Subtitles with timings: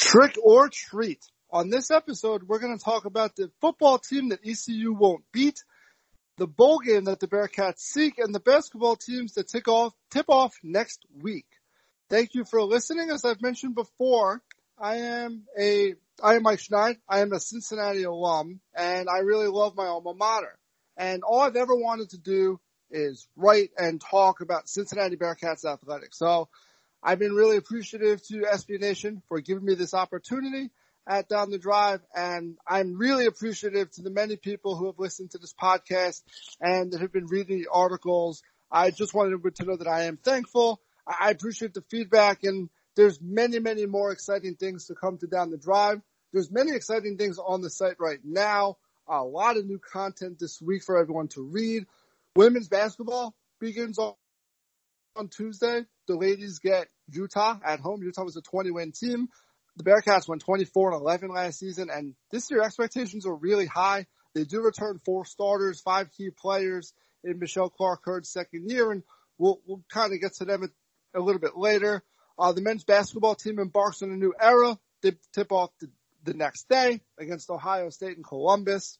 [0.00, 1.22] Trick or treat.
[1.50, 5.62] On this episode, we're going to talk about the football team that ECU won't beat,
[6.38, 10.24] the bowl game that the Bearcats seek, and the basketball teams that tip off, tip
[10.30, 11.44] off next week.
[12.08, 13.10] Thank you for listening.
[13.10, 14.40] As I've mentioned before,
[14.78, 16.96] I am a, I am Mike Schneid.
[17.06, 20.58] I am a Cincinnati alum and I really love my alma mater.
[20.96, 22.58] And all I've ever wanted to do
[22.90, 26.18] is write and talk about Cincinnati Bearcats athletics.
[26.18, 26.48] So
[27.02, 30.70] I've been really appreciative to SB Nation for giving me this opportunity
[31.08, 35.30] at Down the Drive, and I'm really appreciative to the many people who have listened
[35.30, 36.22] to this podcast
[36.60, 38.42] and that have been reading the articles.
[38.70, 40.80] I just wanted everyone to know that I am thankful.
[41.06, 45.50] I appreciate the feedback, and there's many, many more exciting things to come to Down
[45.50, 46.02] the Drive.
[46.34, 48.76] There's many exciting things on the site right now.
[49.08, 51.86] A lot of new content this week for everyone to read.
[52.36, 54.14] Women's basketball begins on,
[55.16, 55.86] on Tuesday.
[56.10, 58.02] The ladies get Utah at home.
[58.02, 59.28] Utah was a 20 win team.
[59.76, 64.06] The Bearcats went 24 and 11 last season, and this year expectations are really high.
[64.34, 69.04] They do return four starters, five key players in Michelle Clark-Heard's second year, and
[69.38, 70.68] we'll, we'll kind of get to them
[71.14, 72.02] a little bit later.
[72.36, 74.76] Uh, the men's basketball team embarks on a new era.
[75.02, 75.90] They tip off the,
[76.24, 78.98] the next day against Ohio State and Columbus.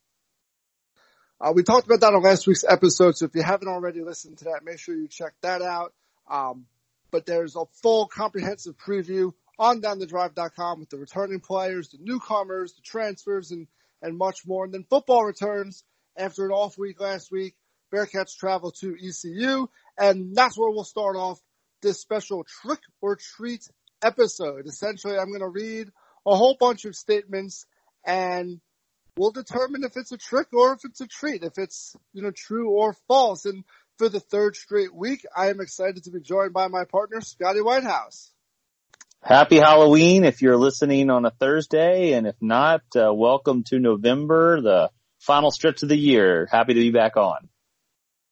[1.41, 4.39] Uh, we talked about that on last week's episode, so if you haven't already listened
[4.39, 5.93] to that, make sure you check that out.
[6.31, 6.67] Um,
[7.11, 12.83] but there's a full comprehensive preview on downthedrive.com with the returning players, the newcomers, the
[12.83, 13.67] transfers, and,
[14.03, 14.65] and much more.
[14.65, 15.85] And then football returns
[16.17, 17.55] after an off week last week.
[17.93, 19.67] Bearcats travel to ECU,
[19.99, 21.41] and that's where we'll start off
[21.83, 23.69] this special trick or treat
[24.03, 24.67] episode.
[24.67, 25.89] Essentially, I'm going to read
[26.27, 27.67] a whole bunch of statements
[28.05, 28.61] and
[29.17, 32.31] we'll determine if it's a trick or if it's a treat, if it's, you know,
[32.31, 33.45] true or false.
[33.45, 33.65] And
[34.01, 37.61] for the third straight week, I am excited to be joined by my partner, Scotty
[37.61, 38.33] Whitehouse.
[39.23, 42.15] Happy Halloween if you're listening on a Thursday.
[42.15, 46.49] And if not, uh, welcome to November, the final stretch of the year.
[46.51, 47.51] Happy to be back on.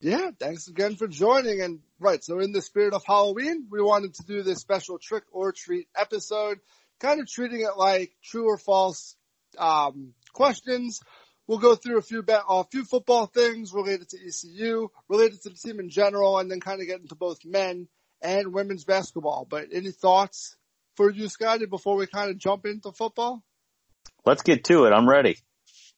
[0.01, 1.61] Yeah, thanks again for joining.
[1.61, 5.25] And right, so in the spirit of Halloween, we wanted to do this special trick
[5.33, 6.61] or treat episode,
[6.99, 9.17] kind of treating it like true or false
[9.59, 11.01] um, questions.
[11.49, 15.49] We'll go through a few ba- a few football things related to ECU, related to
[15.49, 17.89] the team in general, and then kind of get into both men
[18.23, 19.47] and women's basketball.
[19.49, 20.57] But any thoughts
[20.95, 23.43] for you, Scotty, before we kind of jump into football?
[24.25, 24.93] Let's get to it.
[24.93, 25.39] I'm ready.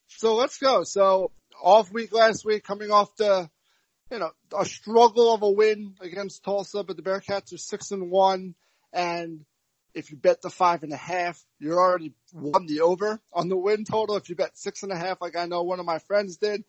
[0.07, 0.85] So let's go.
[0.85, 3.51] So off week last week, coming off the
[4.11, 8.11] you know, a struggle of a win against Tulsa, but the Bearcats are six and
[8.11, 8.55] one.
[8.93, 9.45] And
[9.95, 13.57] if you bet the five and a half, you're already won the over on the
[13.57, 14.17] win total.
[14.17, 16.65] If you bet six and a half, like I know one of my friends did,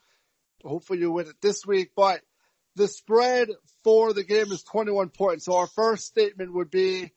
[0.64, 1.92] hopefully you win it this week.
[1.96, 2.22] But
[2.76, 3.50] the spread
[3.84, 5.46] for the game is 21 points.
[5.46, 7.12] So our first statement would be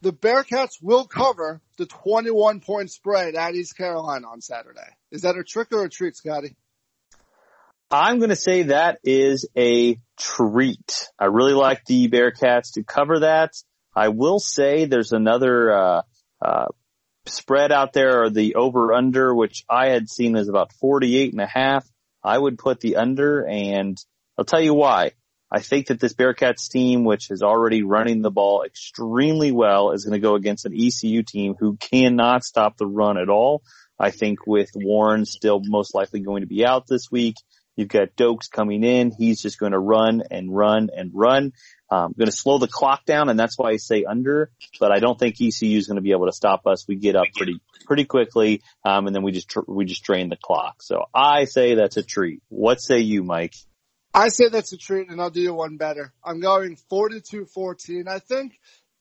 [0.00, 4.88] the Bearcats will cover the 21 point spread at East Carolina on Saturday.
[5.10, 6.56] Is that a trick or a treat, Scotty?
[7.90, 11.08] I'm going to say that is a treat.
[11.18, 13.54] I really like the Bearcats to cover that.
[13.98, 16.02] I will say there's another, uh,
[16.40, 16.66] uh,
[17.26, 21.40] spread out there or the over under, which I had seen as about 48 and
[21.40, 21.84] a half.
[22.22, 23.98] I would put the under and
[24.38, 25.12] I'll tell you why.
[25.50, 30.04] I think that this Bearcats team, which is already running the ball extremely well, is
[30.04, 33.62] going to go against an ECU team who cannot stop the run at all.
[33.98, 37.34] I think with Warren still most likely going to be out this week,
[37.78, 39.12] You've got Doaks coming in.
[39.16, 41.52] He's just going to run and run and run.
[41.88, 44.50] Um, going to slow the clock down, and that's why I say under.
[44.80, 46.88] But I don't think ECU is going to be able to stop us.
[46.88, 50.36] We get up pretty pretty quickly, um, and then we just we just drain the
[50.36, 50.82] clock.
[50.82, 52.42] So I say that's a treat.
[52.48, 53.54] What say you, Mike?
[54.12, 56.12] I say that's a treat, and I'll do you one better.
[56.24, 58.08] I'm going 42-14.
[58.08, 58.58] I think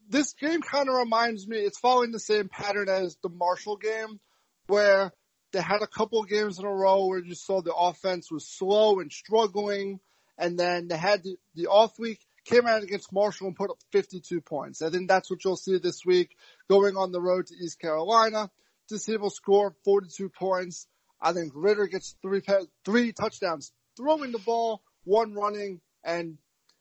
[0.07, 1.57] this game kind of reminds me.
[1.57, 4.19] It's following the same pattern as the Marshall game,
[4.67, 5.11] where
[5.57, 8.47] they had a couple of games in a row where you saw the offense was
[8.47, 9.99] slow and struggling,
[10.37, 13.79] and then they had the, the off week, came out against Marshall and put up
[13.91, 14.83] 52 points.
[14.83, 16.37] I think that's what you'll see this week
[16.69, 18.51] going on the road to East Carolina.
[18.91, 20.85] Will score 42 points.
[21.19, 22.43] I think Ridder gets three,
[22.85, 26.37] three touchdowns throwing the ball, one running, and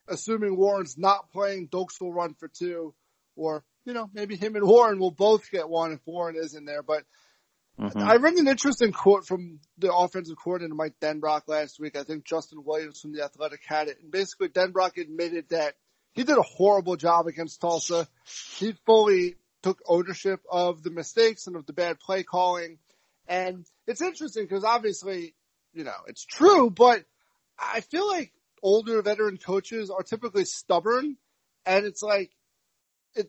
[0.07, 2.95] assuming Warren's not playing, Doaks will run for two,
[3.37, 6.67] or, you know, maybe him and Warren will both get one if Warren is in
[6.67, 7.05] there, but
[7.81, 7.99] Mm-hmm.
[7.99, 11.97] I read an interesting quote from the offensive coordinator Mike Denbrock last week.
[11.97, 15.75] I think Justin Williams from the Athletic had it, and basically Denbrock admitted that
[16.13, 18.09] he did a horrible job against Tulsa.
[18.59, 22.79] He fully took ownership of the mistakes and of the bad play calling,
[23.29, 25.35] and it's interesting because obviously,
[25.75, 27.05] you know, it's true, but
[27.59, 28.33] I feel like
[28.63, 31.19] older veteran coaches are typically stubborn,
[31.67, 32.31] and it's like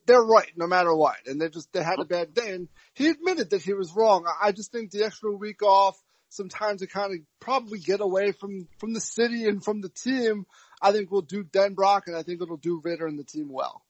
[0.06, 2.52] they're right no matter what, and they just they had a bad day.
[2.52, 4.26] And he admitted that he was wrong.
[4.42, 8.32] I just think the extra week off, some time to kind of probably get away
[8.32, 10.46] from from the city and from the team,
[10.82, 13.82] I think will do Denbrock, and I think it'll do Ridder and the team well.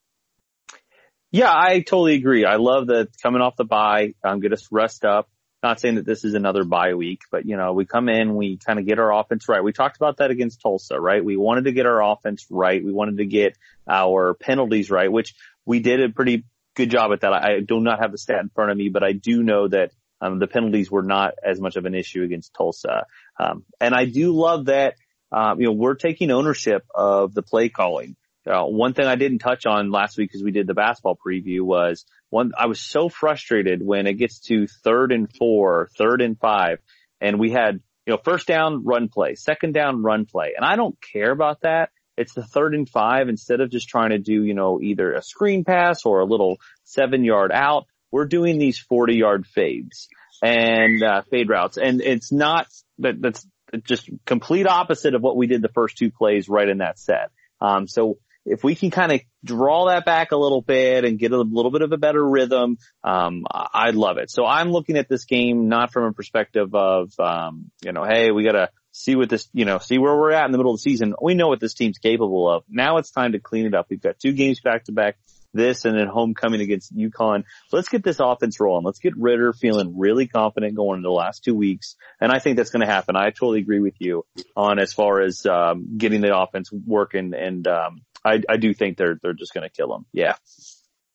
[1.32, 2.46] Yeah, I totally agree.
[2.46, 5.30] I love that coming off the bye, um, get us rest up.
[5.64, 8.58] Not saying that this is another bye week, but you know, we come in, we
[8.58, 9.64] kind of get our offense right.
[9.64, 11.26] We talked about that against Tulsa, right?
[11.26, 12.84] We wanted to get our offense right.
[12.84, 13.58] We wanted to get
[13.90, 15.34] our penalties right, which
[15.68, 17.34] we did a pretty good job at that.
[17.34, 19.92] I do not have the stat in front of me, but I do know that
[20.22, 23.06] um, the penalties were not as much of an issue against Tulsa.
[23.38, 24.96] Um, and I do love that,
[25.32, 28.16] um, you know, we're taking ownership of the play calling.
[28.48, 31.62] Uh, one thing I didn't touch on last week because we did the basketball preview
[31.62, 36.40] was one, I was so frustrated when it gets to third and four, third and
[36.40, 36.80] five,
[37.20, 40.54] and we had, you know, first down run play, second down run play.
[40.56, 44.10] And I don't care about that it's the third and five instead of just trying
[44.10, 47.86] to do, you know, either a screen pass or a little seven yard out.
[48.12, 50.10] We're doing these 40 yard fades
[50.42, 51.78] and, uh, fade routes.
[51.78, 52.68] And it's not
[53.00, 53.46] that that's
[53.84, 57.32] just complete opposite of what we did the first two plays right in that set.
[57.62, 61.32] Um, so if we can kind of draw that back a little bit and get
[61.34, 64.32] a little bit of a better rhythm, um, I'd love it.
[64.32, 68.32] So I'm looking at this game not from a perspective of, um, you know, hey,
[68.32, 70.74] we got to see what this, you know, see where we're at in the middle
[70.74, 71.14] of the season.
[71.22, 72.64] We know what this team's capable of.
[72.70, 73.88] Now it's time to clean it up.
[73.90, 75.18] We've got two games back to back,
[75.54, 77.44] this and then homecoming against UConn.
[77.72, 78.86] Let's get this offense rolling.
[78.86, 81.96] Let's get Ridder feeling really confident going into the last two weeks.
[82.20, 83.16] And I think that's going to happen.
[83.16, 87.34] I totally agree with you on as far as, um, getting the offense working.
[87.34, 90.06] And, um, I, I do think they're, they're just going to kill them.
[90.12, 90.36] Yeah.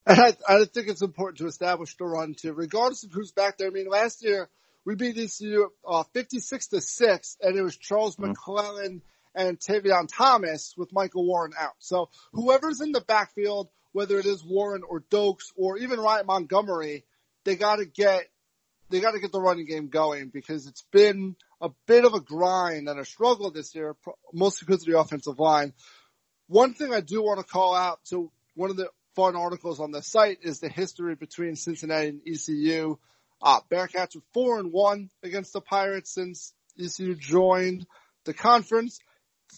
[0.06, 3.58] And I, I think it's important to establish the run too, regardless of who's back
[3.58, 3.68] there.
[3.68, 4.48] I mean, last year,
[4.84, 8.32] we beat ECU uh, 56 to 6, and it was Charles mm-hmm.
[8.32, 9.00] McClelland
[9.34, 11.74] and Tavion Thomas with Michael Warren out.
[11.78, 17.04] So whoever's in the backfield, whether it is Warren or Doaks or even Ryan Montgomery,
[17.44, 18.28] they got to get
[18.90, 22.20] they got to get the running game going because it's been a bit of a
[22.20, 23.96] grind and a struggle this year,
[24.34, 25.72] mostly because of the offensive line.
[26.46, 29.92] One thing I do want to call out, to one of the fun articles on
[29.92, 32.98] the site is the history between Cincinnati and ECU.
[33.42, 37.86] Uh, Bearcats are four and one against the Pirates since ECU joined
[38.24, 39.00] the conference.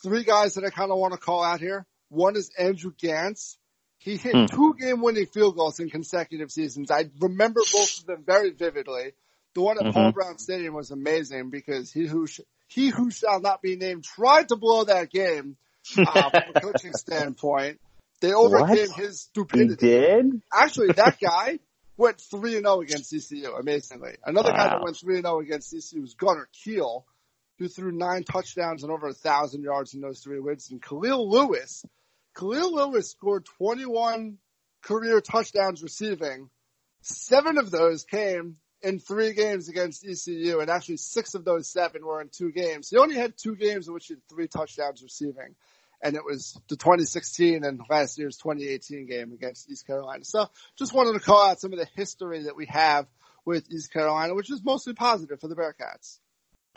[0.03, 1.87] Three guys that I kind of want to call out here.
[2.09, 3.57] One is Andrew Gantz.
[3.99, 4.47] He hit hmm.
[4.47, 6.91] two game winning field goals in consecutive seasons.
[6.91, 9.13] I remember both of them very vividly.
[9.55, 9.93] The one at mm-hmm.
[9.93, 14.05] Paul Brown Stadium was amazing because he who sh- he who shall not be named
[14.05, 15.57] tried to blow that game
[15.97, 17.81] uh, from a coaching standpoint.
[18.21, 18.97] They overcame what?
[18.99, 19.87] his stupidity.
[19.87, 20.43] He did?
[20.53, 21.61] Actually, that guy
[21.97, 24.17] went 3 0 against ECU, amazingly.
[24.25, 24.57] Another wow.
[24.57, 27.07] guy that went 3 0 against ECU was Gunnar Kiel,
[27.59, 30.71] who threw nine touchdowns and over a thousand yards in those three wins.
[30.71, 31.85] And Khalil Lewis,
[32.37, 34.39] Khalil Lewis scored 21
[34.83, 36.51] career touchdowns receiving.
[37.03, 42.05] Seven of those came in three games against ECU, and actually six of those seven
[42.05, 42.91] were in two games.
[42.91, 45.55] He only had two games in which he had three touchdowns receiving
[46.05, 50.23] and it was the 2016 and last year's 2018 game against East Carolina.
[50.25, 50.47] So
[50.79, 53.07] just wanted to call out some of the history that we have
[53.47, 56.19] with East Carolina, which is mostly positive for the Bearcats.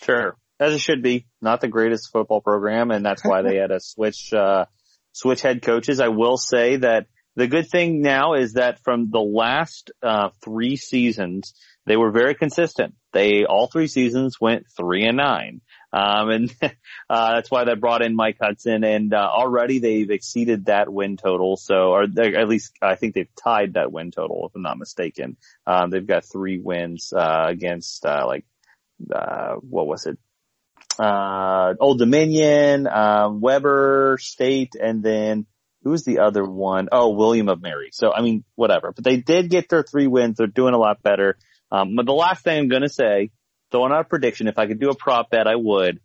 [0.01, 0.37] Sure.
[0.59, 1.27] As it should be.
[1.41, 4.65] Not the greatest football program, and that's why they had to switch, uh,
[5.11, 5.99] switch head coaches.
[5.99, 10.77] I will say that the good thing now is that from the last, uh, three
[10.77, 11.53] seasons,
[11.85, 12.95] they were very consistent.
[13.13, 15.61] They, all three seasons went three and nine.
[15.97, 16.55] Um, and,
[17.09, 21.17] uh, that's why they brought in Mike Houston and, uh, already they've exceeded that win
[21.17, 21.57] total.
[21.57, 25.37] So, or at least I think they've tied that win total if I'm not mistaken.
[25.65, 28.45] Um, they've got three wins, uh, against, uh, like,
[29.13, 30.17] uh, what was it?
[30.99, 35.45] Uh, Old Dominion, um, Weber State, and then
[35.83, 36.89] who was the other one?
[36.91, 37.89] Oh, William of Mary.
[37.91, 40.37] So, I mean, whatever, but they did get their three wins.
[40.37, 41.37] They're doing a lot better.
[41.71, 43.31] Um, but the last thing I'm going to say
[43.71, 44.47] throwing out a prediction.
[44.47, 45.99] If I could do a prop bet, I would.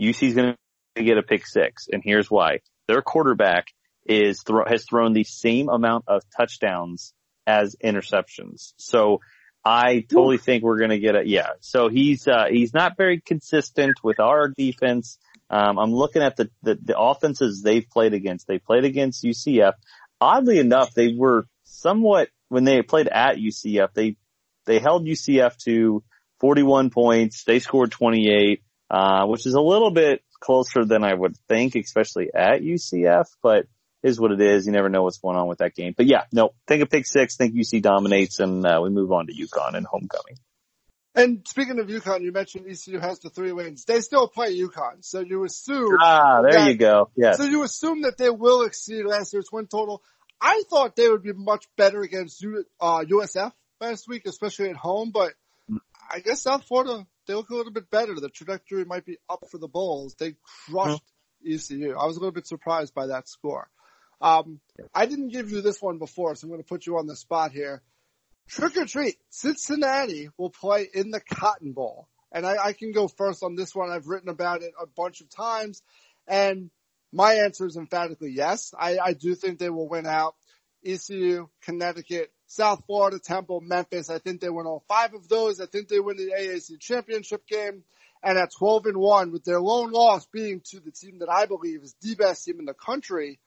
[0.00, 0.56] UC's going
[0.96, 3.68] to get a pick six, and here's why: their quarterback
[4.06, 7.12] is thro- has thrown the same amount of touchdowns
[7.46, 8.72] as interceptions.
[8.76, 9.20] So
[9.64, 11.50] I totally think we're going to get a yeah.
[11.60, 15.18] So he's uh, he's not very consistent with our defense.
[15.48, 18.46] Um, I'm looking at the, the the offenses they've played against.
[18.46, 19.72] They played against UCF.
[20.20, 23.88] Oddly enough, they were somewhat when they played at UCF.
[23.94, 24.16] They
[24.66, 26.02] they held UCF to
[26.44, 27.44] 41 points.
[27.44, 32.28] They scored 28, uh, which is a little bit closer than I would think, especially
[32.34, 33.66] at UCF, but
[34.02, 34.66] is what it is.
[34.66, 35.94] You never know what's going on with that game.
[35.96, 39.26] But yeah, no, think of pick six, think UC dominates, and uh, we move on
[39.28, 40.36] to UConn and homecoming.
[41.14, 43.86] And speaking of UConn, you mentioned ECU has the three wins.
[43.86, 45.96] They still play UConn, so you assume.
[45.98, 47.08] Ah, there that, you go.
[47.16, 47.32] Yeah.
[47.32, 50.02] So you assume that they will exceed last year's win total.
[50.42, 52.44] I thought they would be much better against
[52.78, 55.32] uh, USF last week, especially at home, but
[56.10, 58.14] I guess South Florida, they look a little bit better.
[58.14, 60.14] The trajectory might be up for the Bulls.
[60.18, 60.34] They
[60.68, 61.02] crushed
[61.46, 61.96] ECU.
[61.96, 63.68] I was a little bit surprised by that score.
[64.20, 64.60] Um,
[64.94, 67.16] I didn't give you this one before, so I'm going to put you on the
[67.16, 67.82] spot here.
[68.48, 69.16] Trick or treat.
[69.30, 72.08] Cincinnati will play in the Cotton Bowl.
[72.32, 73.90] And I, I can go first on this one.
[73.90, 75.82] I've written about it a bunch of times.
[76.26, 76.70] And
[77.12, 78.74] my answer is emphatically yes.
[78.78, 80.34] I, I do think they will win out.
[80.84, 84.10] ECU, Connecticut, South Florida, Temple, Memphis.
[84.10, 85.60] I think they win all five of those.
[85.60, 87.84] I think they win the AAC championship game.
[88.22, 91.46] And at 12 and 1, with their lone loss being to the team that I
[91.46, 93.38] believe is the best team in the country,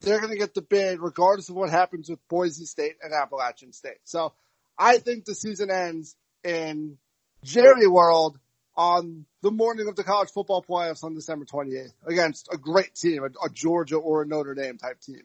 [0.00, 3.72] they're going to get the bid regardless of what happens with Boise State and Appalachian
[3.72, 3.98] State.
[4.04, 4.32] So
[4.76, 6.98] I think the season ends in
[7.44, 8.38] Jerry World
[8.76, 13.22] on the morning of the college football playoffs on December 28th against a great team,
[13.22, 15.22] a, a Georgia or a Notre Dame type team.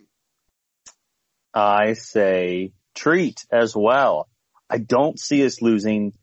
[1.54, 4.28] I say treat as well.
[4.70, 6.14] I don't see us losing.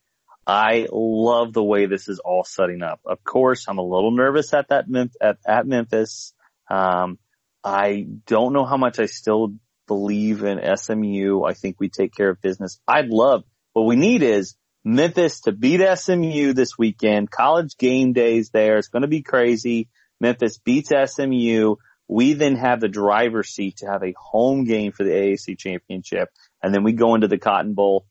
[0.47, 3.01] I love the way this is all setting up.
[3.07, 4.85] Of course, I'm a little nervous at that
[5.21, 6.35] at, at Memphis.
[6.71, 7.19] Um,
[7.63, 9.55] I don't know how much I still
[9.87, 11.45] believe in SMU.
[11.45, 12.79] I think we take care of business.
[12.87, 14.55] I'd love what we need is
[14.85, 17.31] Memphis to beat SMU this weekend.
[17.31, 18.77] College game days there.
[18.77, 19.89] It's going to be crazy.
[20.21, 21.77] Memphis beats SMU.
[22.09, 26.29] We then have the driver's seat to have a home game for the AAC championship.
[26.63, 28.07] And then we go into the Cotton Bowl.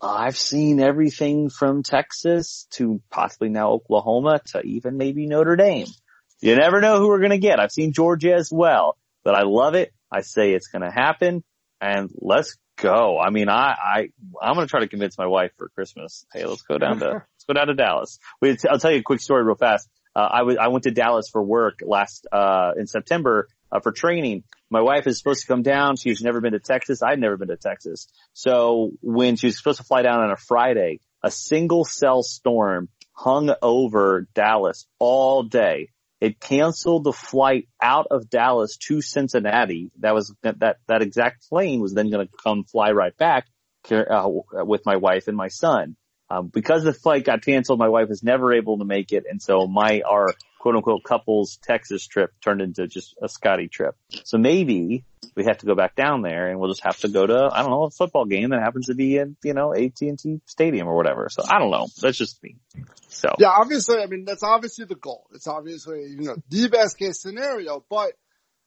[0.00, 5.86] I've seen everything from Texas to possibly now Oklahoma to even maybe Notre Dame.
[6.40, 7.60] You never know who we're going to get.
[7.60, 9.92] I've seen Georgia as well, but I love it.
[10.12, 11.42] I say it's going to happen
[11.80, 13.18] and let's go.
[13.18, 14.08] I mean, I, I,
[14.40, 16.26] I'm going to try to convince my wife for Christmas.
[16.32, 18.18] Hey, let's go down to, let's go down to Dallas.
[18.40, 19.88] Wait, I'll tell you a quick story real fast.
[20.16, 23.92] Uh, I was, I went to Dallas for work last, uh, in September, uh, for
[23.92, 24.44] training.
[24.70, 25.96] My wife is supposed to come down.
[25.96, 27.02] She's never been to Texas.
[27.02, 28.08] I'd never been to Texas.
[28.32, 32.88] So when she was supposed to fly down on a Friday, a single cell storm
[33.12, 35.90] hung over Dallas all day.
[36.18, 39.90] It canceled the flight out of Dallas to Cincinnati.
[40.00, 43.46] That was that that, that exact plane was then going to come fly right back
[43.90, 44.26] uh,
[44.64, 45.96] with my wife and my son.
[46.28, 49.40] Um, because the flight got canceled, my wife was never able to make it, and
[49.40, 53.94] so my our quote unquote couples Texas trip turned into just a Scotty trip.
[54.24, 55.04] So maybe
[55.36, 57.62] we have to go back down there, and we'll just have to go to I
[57.62, 60.40] don't know a football game that happens to be in you know AT and T
[60.46, 61.28] Stadium or whatever.
[61.30, 61.86] So I don't know.
[62.00, 62.56] That's just me.
[63.08, 65.28] So yeah, obviously, I mean that's obviously the goal.
[65.32, 68.12] It's obviously you know the best case scenario, but.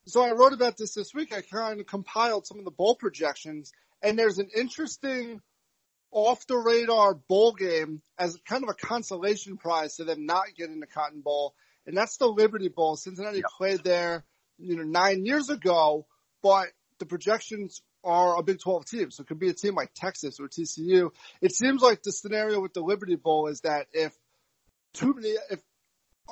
[0.06, 1.32] So I wrote about this this week.
[1.32, 3.70] I kind of compiled some of the bowl projections
[4.02, 5.40] and there's an interesting
[6.12, 10.80] off the radar bowl game as kind of a consolation prize to them not getting
[10.80, 11.54] the Cotton Bowl,
[11.86, 12.96] and that's the Liberty Bowl.
[12.96, 13.46] Cincinnati yep.
[13.56, 14.24] played there,
[14.58, 16.06] you know, nine years ago,
[16.42, 19.92] but the projections are a Big 12 team, so it could be a team like
[19.94, 21.10] Texas or TCU.
[21.40, 24.12] It seems like the scenario with the Liberty Bowl is that if
[24.94, 25.60] too many, if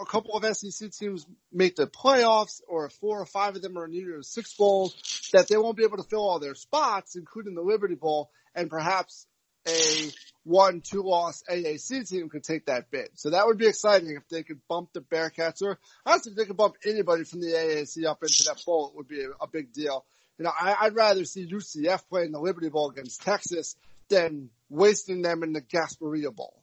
[0.00, 3.76] a couple of SEC teams make the playoffs, or if four or five of them
[3.76, 4.94] are in either six bowls,
[5.32, 8.70] that they won't be able to fill all their spots, including the Liberty Bowl, and
[8.70, 9.26] perhaps
[9.68, 10.10] a
[10.44, 13.10] one, two loss AAC team could take that bid.
[13.14, 16.46] So that would be exciting if they could bump the Bearcats or honestly if they
[16.46, 19.72] could bump anybody from the AAC up into that bowl, it would be a, big
[19.72, 20.04] deal.
[20.38, 23.76] You know, I, I'd rather see UCF playing the Liberty Bowl against Texas
[24.08, 26.62] than wasting them in the Gasparilla Bowl.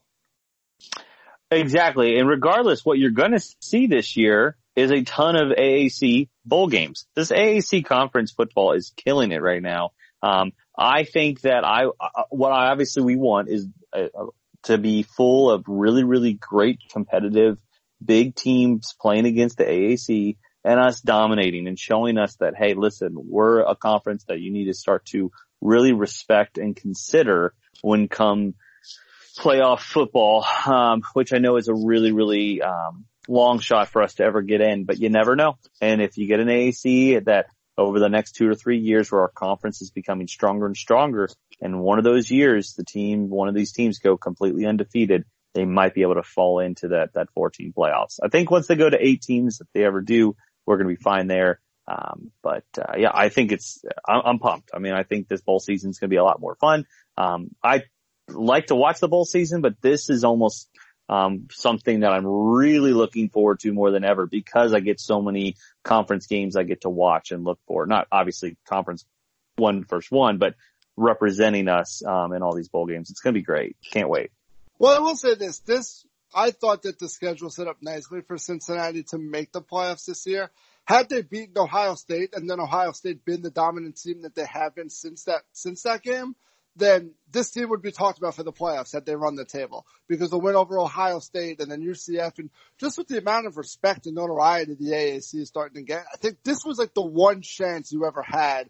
[1.51, 2.17] Exactly.
[2.17, 6.67] And regardless, what you're going to see this year is a ton of AAC bowl
[6.67, 7.05] games.
[7.15, 9.91] This AAC conference football is killing it right now.
[10.25, 14.25] Um, I think that I, uh, what I obviously we want is uh, uh,
[14.63, 17.60] to be full of really, really great competitive
[18.03, 23.13] big teams playing against the AAC and us dominating and showing us that, hey, listen,
[23.15, 28.55] we're a conference that you need to start to really respect and consider when come
[29.38, 34.15] playoff football, um, which I know is a really, really, um, long shot for us
[34.15, 35.58] to ever get in, but you never know.
[35.82, 39.22] And if you get an AAC that over the next two or three years where
[39.22, 41.29] our conference is becoming stronger and stronger.
[41.62, 45.25] And one of those years, the team, one of these teams go completely undefeated.
[45.53, 48.20] They might be able to fall into that, that 14 playoffs.
[48.24, 50.96] I think once they go to eight teams, if they ever do, we're going to
[50.96, 51.60] be fine there.
[51.88, 54.72] Um, but, uh, yeah, I think it's, I'm, I'm, pumped.
[54.74, 56.86] I mean, I think this bowl season is going to be a lot more fun.
[57.15, 57.84] Um, I
[58.27, 60.70] like to watch the bowl season, but this is almost
[61.07, 65.21] um, something that I'm really looking forward to more than ever because I get so
[65.21, 67.85] many conference games I get to watch and look for.
[67.85, 69.05] Not obviously conference
[69.55, 70.55] one first one, but
[70.97, 73.09] representing us um, in all these bowl games.
[73.09, 73.75] It's going to be great.
[73.91, 74.31] Can't wait.
[74.79, 75.59] Well, I will say this.
[75.59, 80.05] This I thought that the schedule set up nicely for Cincinnati to make the playoffs
[80.05, 80.51] this year.
[80.85, 84.45] had they beaten Ohio State and then Ohio State been the dominant team that they
[84.45, 86.35] have been since that since that game,
[86.75, 89.86] then this team would be talked about for the playoffs had they run the table
[90.08, 93.58] because the win over Ohio State and then UCF and just with the amount of
[93.58, 97.05] respect and notoriety the AAC is starting to get, I think this was like the
[97.05, 98.70] one chance you ever had.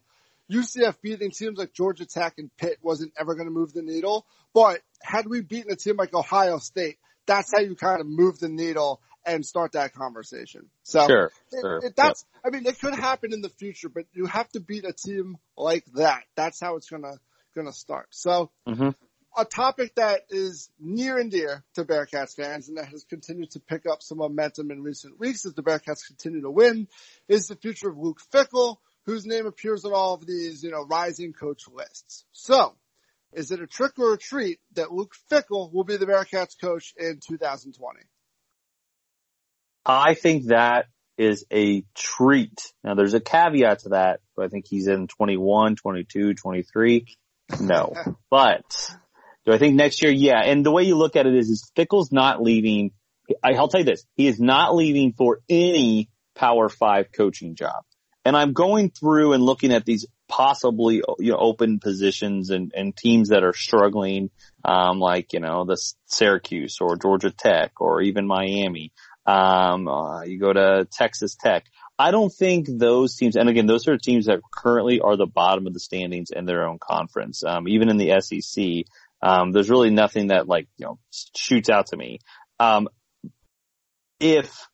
[0.52, 4.26] UCF beating teams like Georgia Tech and Pitt wasn't ever going to move the needle,
[4.54, 8.40] but had we beaten a team like Ohio State, that's how you kind of move
[8.40, 10.70] the needle and start that conversation.
[10.84, 11.80] So sure, it, sure.
[11.84, 14.86] It, that's, I mean, it could happen in the future, but you have to beat
[14.86, 16.24] a team like that.
[16.36, 16.88] That's how it's
[17.56, 18.08] gonna gonna start.
[18.12, 18.52] So.
[18.68, 18.90] Mm-hmm.
[19.38, 23.60] A topic that is near and dear to Bearcats fans and that has continued to
[23.60, 26.88] pick up some momentum in recent weeks as the Bearcats continue to win
[27.28, 30.86] is the future of Luke Fickell, whose name appears on all of these, you know,
[30.86, 32.24] rising coach lists.
[32.32, 32.76] So,
[33.34, 36.94] is it a trick or a treat that Luke Fickell will be the Bearcats coach
[36.98, 38.00] in 2020?
[39.86, 40.86] I think that
[41.18, 42.74] is a treat.
[42.84, 47.06] Now there's a caveat to that, but I think he's in 21, 22, 23.
[47.60, 47.94] No,
[48.30, 48.64] but
[49.46, 50.12] do I think next year?
[50.12, 50.42] Yeah.
[50.44, 52.92] And the way you look at it is, is Fickell's not leaving.
[53.44, 54.06] I'll tell you this.
[54.16, 57.84] He is not leaving for any power five coaching job.
[58.24, 62.96] And I'm going through and looking at these possibly you know, open positions and, and
[62.96, 64.32] teams that are struggling,
[64.64, 68.92] um, like, you know, the Syracuse or Georgia Tech or even Miami.
[69.28, 71.66] Um, uh, you go to Texas Tech.
[71.98, 75.66] I don't think those teams, and again, those are teams that currently are the bottom
[75.66, 77.44] of the standings in their own conference.
[77.44, 78.86] Um, even in the SEC,
[79.22, 81.00] um, there's really nothing that like, you know,
[81.36, 82.20] shoots out to me.
[82.60, 82.90] Um,
[84.20, 84.68] if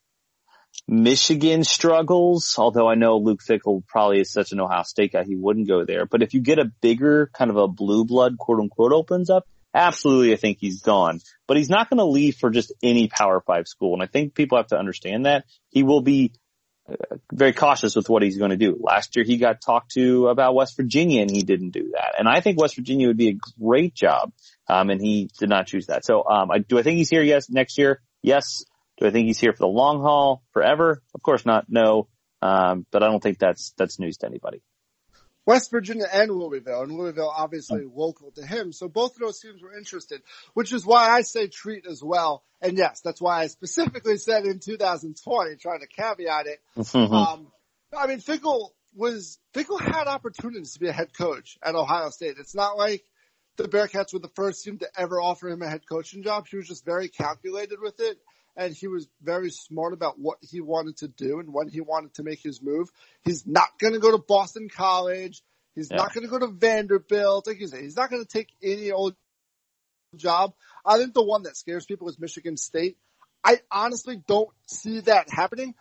[0.87, 5.35] Michigan struggles, although I know Luke Fickell probably is such an Ohio State guy, he
[5.35, 6.05] wouldn't go there.
[6.05, 9.47] But if you get a bigger kind of a blue blood quote unquote opens up,
[9.73, 11.21] absolutely I think he's gone.
[11.47, 13.93] But he's not going to leave for just any power five school.
[13.93, 16.33] And I think people have to understand that he will be
[17.31, 18.77] very cautious with what he's going to do.
[18.79, 22.15] Last year he got talked to about West Virginia and he didn't do that.
[22.17, 24.31] And I think West Virginia would be a great job.
[24.67, 26.05] Um, and he did not choose that.
[26.05, 27.23] So, um, I, do I think he's here?
[27.23, 27.49] Yes.
[27.49, 28.01] Next year?
[28.21, 28.63] Yes.
[28.97, 31.01] Do I think he's here for the long haul forever?
[31.13, 31.65] Of course not.
[31.69, 32.07] No.
[32.41, 34.61] Um, but I don't think that's, that's news to anybody.
[35.45, 38.71] West Virginia and Louisville, and Louisville obviously local to him.
[38.71, 40.21] So both of those teams were interested,
[40.53, 42.43] which is why I say treat as well.
[42.61, 46.59] And yes, that's why I specifically said in 2020, trying to caveat it.
[46.77, 47.13] Mm-hmm.
[47.13, 47.47] Um,
[47.97, 52.35] I mean, Fickell was, Fickell had opportunities to be a head coach at Ohio State.
[52.39, 53.03] It's not like
[53.57, 56.45] the Bearcats were the first team to ever offer him a head coaching job.
[56.47, 58.17] He was just very calculated with it
[58.55, 62.13] and he was very smart about what he wanted to do and when he wanted
[62.15, 62.89] to make his move.
[63.23, 65.41] He's not going to go to Boston College.
[65.75, 65.97] He's Yeah.
[65.97, 67.47] not going to go to Vanderbilt.
[67.47, 69.15] Like you say, he's not going to take any old
[70.15, 70.53] job.
[70.85, 72.97] I think the one that scares people is Michigan State.
[73.43, 75.75] I honestly don't see that happening.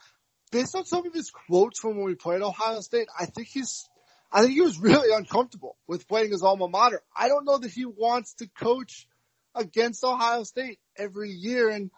[0.53, 3.89] Based on some of his quotes from when we played Ohio State, I think he's,
[4.33, 7.03] I think he was really uncomfortable with playing his alma mater.
[7.17, 9.07] I don't know that he wants to coach
[9.55, 11.69] against Ohio State every year.
[11.71, 11.91] And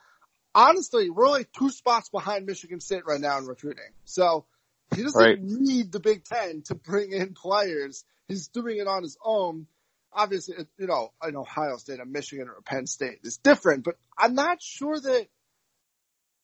[0.55, 3.93] honestly, we're only two spots behind Michigan State right now in recruiting.
[4.05, 4.47] So
[4.95, 5.43] he doesn't Right.
[5.43, 8.05] need the Big Ten to bring in players.
[8.29, 9.67] He's doing it on his own.
[10.13, 14.35] Obviously, you know, in Ohio State or Michigan or Penn State is different, but I'm
[14.35, 15.27] not sure that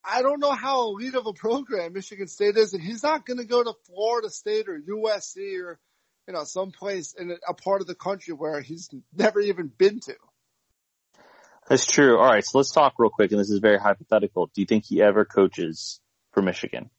[0.05, 3.39] I don't know how elite of a program Michigan State is, and he's not going
[3.39, 5.79] to go to Florida State or USC or,
[6.27, 10.01] you know, someplace in a, a part of the country where he's never even been
[10.01, 10.15] to.
[11.69, 12.19] That's true.
[12.19, 12.45] All right.
[12.45, 13.31] So let's talk real quick.
[13.31, 14.47] And this is very hypothetical.
[14.47, 16.01] Do you think he ever coaches
[16.33, 16.91] for Michigan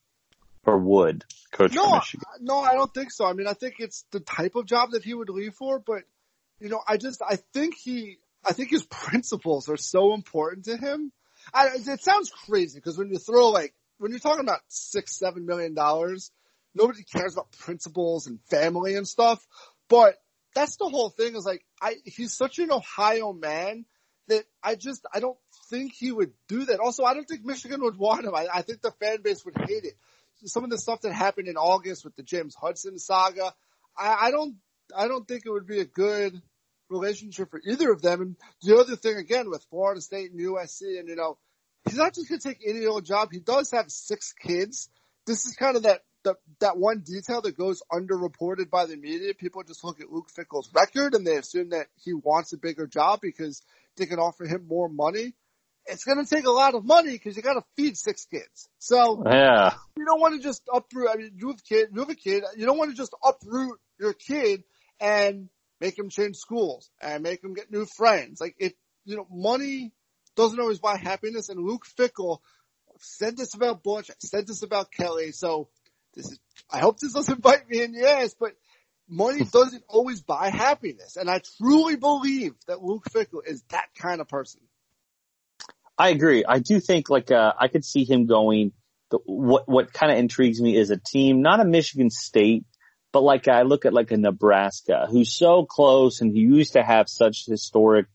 [0.65, 2.25] or would coach No, for Michigan?
[2.41, 3.25] no, I don't think so.
[3.25, 6.03] I mean, I think it's the type of job that he would leave for, but
[6.59, 10.77] you know, I just, I think he, I think his principles are so important to
[10.77, 11.11] him.
[11.53, 15.45] I, it sounds crazy because when you throw like, when you're talking about six, seven
[15.45, 16.31] million dollars,
[16.75, 19.45] nobody cares about principles and family and stuff,
[19.87, 20.15] but
[20.53, 23.85] that's the whole thing is like, I, he's such an Ohio man
[24.29, 25.37] that I just, I don't
[25.69, 26.79] think he would do that.
[26.79, 28.33] Also, I don't think Michigan would want him.
[28.33, 29.95] I, I think the fan base would hate it
[30.45, 33.53] some of the stuff that happened in August with the James Hudson saga,
[33.97, 34.55] I, I don't,
[34.95, 36.41] I don't think it would be a good
[36.89, 38.21] relationship for either of them.
[38.21, 41.37] And the other thing again with Florida State and USC, and you know,
[41.85, 43.29] he's not just going to take any old job.
[43.31, 44.89] He does have six kids.
[45.25, 49.33] This is kind of that, that, that one detail that goes underreported by the media.
[49.33, 52.87] People just look at Luke Fickell's record and they assume that he wants a bigger
[52.87, 53.61] job because
[53.97, 55.33] they can offer him more money.
[55.85, 58.69] It's going to take a lot of money because you got to feed six kids.
[58.77, 59.73] So Yeah.
[59.97, 61.09] you don't want to just uproot.
[61.11, 62.43] I mean, you have kid, you have a kid.
[62.55, 64.63] You don't want to just uproot your kid
[64.99, 65.49] and
[65.81, 68.39] make him change schools and make him get new friends.
[68.39, 68.75] Like it,
[69.05, 69.91] you know, money
[70.35, 71.49] doesn't always buy happiness.
[71.49, 72.39] And Luke Fickell
[72.99, 75.31] said this about Butch, said this about Kelly.
[75.31, 75.69] So
[76.13, 78.53] this is, I hope this doesn't bite me in the ass, but
[79.09, 81.17] money doesn't always buy happiness.
[81.17, 84.61] And I truly believe that Luke Fickell is that kind of person.
[85.97, 86.45] I agree.
[86.47, 88.71] I do think like, uh, I could see him going,
[89.11, 92.65] the, what, what kind of intrigues me is a team, not a Michigan State,
[93.11, 96.83] but like I look at like a Nebraska who's so close and who used to
[96.83, 98.05] have such historic,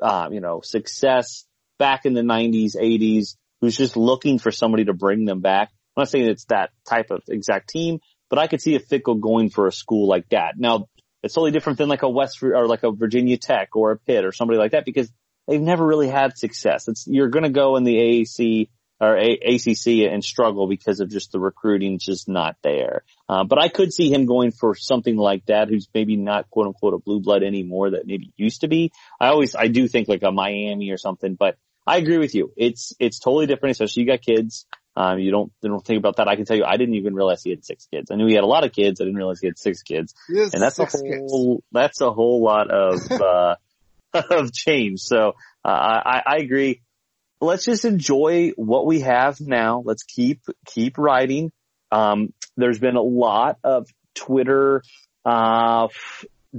[0.00, 1.46] uh, you know, success
[1.78, 5.70] back in the 90s, 80s, who's just looking for somebody to bring them back.
[5.96, 8.00] I'm not saying it's that type of exact team,
[8.32, 10.54] but I could see a Fickell going for a school like that.
[10.56, 10.88] Now,
[11.22, 14.24] it's totally different than like a West or like a Virginia Tech or a Pitt
[14.24, 15.12] or somebody like that because
[15.46, 16.88] they've never really had success.
[16.88, 18.70] It's, you're going to go in the AAC
[19.02, 23.04] or a- ACC and struggle because of just the recruiting just not there.
[23.28, 26.68] Uh, but I could see him going for something like that who's maybe not quote
[26.68, 28.92] unquote a blue blood anymore that maybe used to be.
[29.20, 32.50] I always, I do think like a Miami or something, but I agree with you.
[32.56, 34.64] It's, it's totally different, especially you got kids.
[34.94, 36.28] Um, you don't, you don't think about that.
[36.28, 38.10] I can tell you, I didn't even realize he had six kids.
[38.10, 39.00] I knew he had a lot of kids.
[39.00, 40.14] I didn't realize he had six kids.
[40.54, 41.66] And that's a whole, kids.
[41.72, 43.54] that's a whole lot of, uh,
[44.30, 45.00] of change.
[45.00, 45.32] So,
[45.64, 46.82] uh, I, I agree
[47.42, 49.82] let's just enjoy what we have now.
[49.84, 51.50] Let's keep, keep writing.
[51.90, 54.82] Um, there's been a lot of Twitter,
[55.26, 55.88] uh,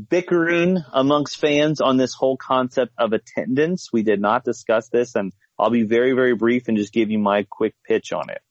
[0.10, 3.89] bickering amongst fans on this whole concept of attendance.
[3.93, 5.32] We did not discuss this and
[5.63, 8.41] I'll be very, very brief and just give you my quick pitch on it.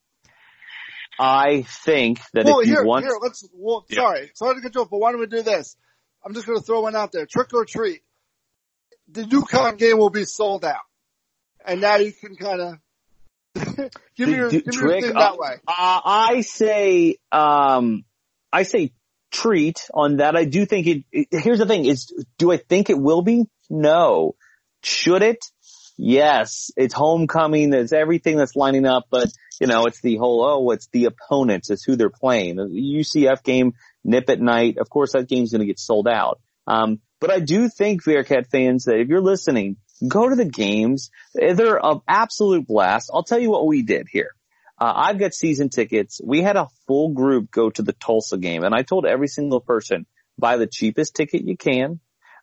[1.18, 3.96] I think that well, if you here, want, here, let's, well, yeah.
[3.96, 5.77] sorry, sorry to cut you off, but why don't we do this?
[6.25, 7.27] I'm just going to throw one out there.
[7.27, 8.01] Trick or treat.
[9.11, 10.81] The UConn game will be sold out
[11.64, 12.61] and now you can kind
[13.55, 15.57] of give me your, give me your thing that way.
[15.66, 18.05] Uh, I say, um,
[18.53, 18.92] I say
[19.31, 20.37] treat on that.
[20.37, 23.44] I do think it, it, here's the thing is, do I think it will be?
[23.68, 24.35] No.
[24.83, 25.44] Should it?
[26.05, 26.71] Yes.
[26.77, 27.73] It's homecoming.
[27.73, 31.71] It's everything that's lining up, but you know, it's the whole, oh, it's the opponents.
[31.71, 32.57] It's who they're playing.
[32.57, 34.79] The UCF game, nip at night.
[34.79, 36.41] Of course, that game's going to get sold out.
[36.67, 41.11] Um, but I do think Bearcat fans that if you're listening, Go to the games.
[41.35, 43.11] They're an absolute blast.
[43.12, 44.31] I'll tell you what we did here.
[44.79, 46.21] Uh, I've got season tickets.
[46.23, 49.61] We had a full group go to the Tulsa game and I told every single
[49.61, 50.07] person,
[50.38, 52.01] buy the cheapest ticket you can.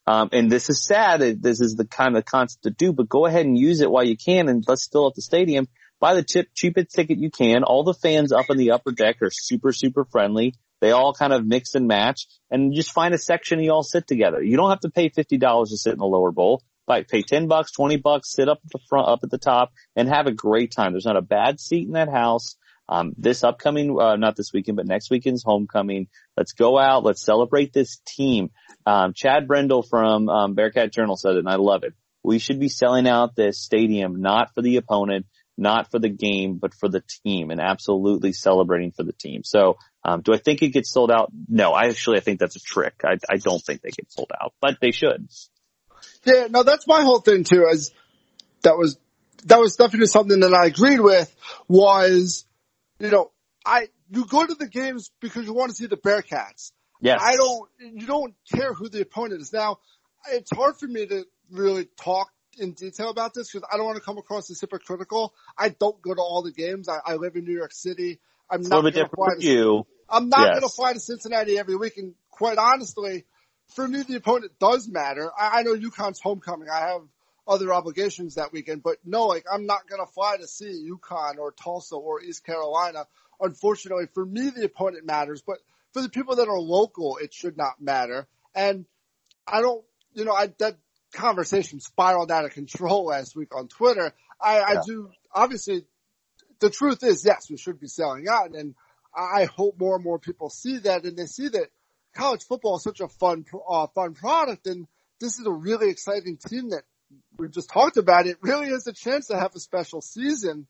[0.10, 1.22] Um, and this is sad.
[1.40, 4.04] This is the kind of concept to do, but go ahead and use it while
[4.04, 5.68] you can and let's still at the stadium.
[6.00, 7.64] Buy the chip, cheapest ticket you can.
[7.64, 10.56] All the fans up in the upper deck are super, super friendly.
[10.82, 13.84] They all kind of mix and match and just find a section and you all
[13.84, 14.42] sit together.
[14.42, 17.48] You don't have to pay $50 to sit in the lower bowl like pay 10
[17.48, 20.32] bucks, 20 bucks, sit up at the front, up at the top and have a
[20.32, 20.92] great time.
[20.92, 22.56] There's not a bad seat in that house.
[22.90, 26.08] Um, this upcoming, uh, not this weekend, but next weekend's homecoming.
[26.36, 27.04] Let's go out.
[27.04, 28.50] Let's celebrate this team.
[28.86, 31.94] Um, Chad Brendel from, um, Bearcat Journal said it and I love it.
[32.24, 36.58] We should be selling out this stadium, not for the opponent, not for the game,
[36.58, 39.44] but for the team and absolutely celebrating for the team.
[39.44, 41.32] So, um, do I think it gets sold out?
[41.48, 42.96] No, I actually, I think that's a trick.
[43.04, 45.28] I, I don't think they get sold out, but they should.
[46.26, 47.68] Yeah, no, that's my whole thing too.
[47.70, 47.92] As
[48.64, 48.98] that was
[49.46, 51.34] that was definitely something that I agreed with.
[51.68, 52.46] Was
[53.00, 53.32] you know
[53.66, 56.72] I you go to the games because you want to see the Bearcats.
[57.02, 57.22] Yes.
[57.24, 57.70] I don't.
[57.80, 59.54] You don't care who the opponent is.
[59.54, 59.78] Now,
[60.32, 63.98] it's hard for me to really talk in detail about this because I don't want
[63.98, 65.34] to come across as hypocritical.
[65.58, 66.90] I don't go to all the games.
[66.90, 68.20] I, I live in New York City.
[68.50, 69.86] I'm not going to fly to you.
[70.10, 70.50] I'm not yes.
[70.50, 71.98] going to fly to Cincinnati every week.
[71.98, 73.26] And quite honestly,
[73.76, 75.32] for me, the opponent does matter.
[75.38, 76.68] I, I know UConn's homecoming.
[76.70, 77.02] I have
[77.50, 81.40] other obligations that weekend, but no, like I'm not going to fly to see UConn
[81.40, 83.08] or Tulsa or East Carolina.
[83.42, 85.58] Unfortunately, for me, the opponent matters, but
[85.92, 88.28] for the people that are local, it should not matter.
[88.54, 88.86] And
[89.48, 89.84] I don't,
[90.14, 90.78] you know, I, that
[91.12, 94.14] conversation spiraled out of control last week on Twitter.
[94.40, 94.66] I, yeah.
[94.68, 95.86] I do, obviously,
[96.60, 98.54] the truth is, yes, we should be selling out.
[98.54, 98.76] And
[99.16, 101.68] I hope more and more people see that and they see that
[102.16, 104.88] college football is such a fun, uh, fun product, and
[105.20, 106.84] this is a really exciting team that
[107.40, 108.28] we just talked about.
[108.28, 110.68] It really is a chance to have a special season.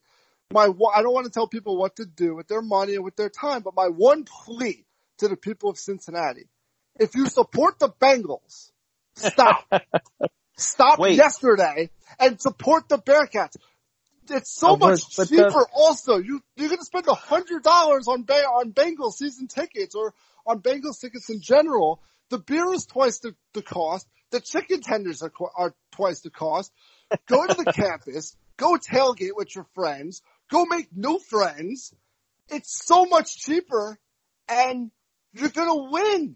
[0.52, 3.16] My, I don't want to tell people what to do with their money and with
[3.16, 4.86] their time, but my one plea
[5.20, 6.48] to the people of Cincinnati,
[7.00, 8.72] if you support the Bengals,
[9.16, 9.66] stop.
[10.58, 11.16] stop Wait.
[11.16, 13.56] yesterday and support the Bearcats.
[14.32, 15.50] It's so much cheaper.
[15.50, 15.68] The...
[15.74, 20.14] Also, you you're going to spend a hundred dollars on on Bengals season tickets or
[20.46, 24.08] on Bengals tickets in general, the beer is twice the, the cost.
[24.32, 26.72] The chicken tenders are, are twice the cost.
[27.28, 28.36] Go to the campus.
[28.58, 30.22] Go tailgate with your friends.
[30.50, 31.94] Go make new friends.
[32.50, 33.98] It's so much cheaper
[34.48, 34.92] and
[35.34, 36.36] you're gonna win.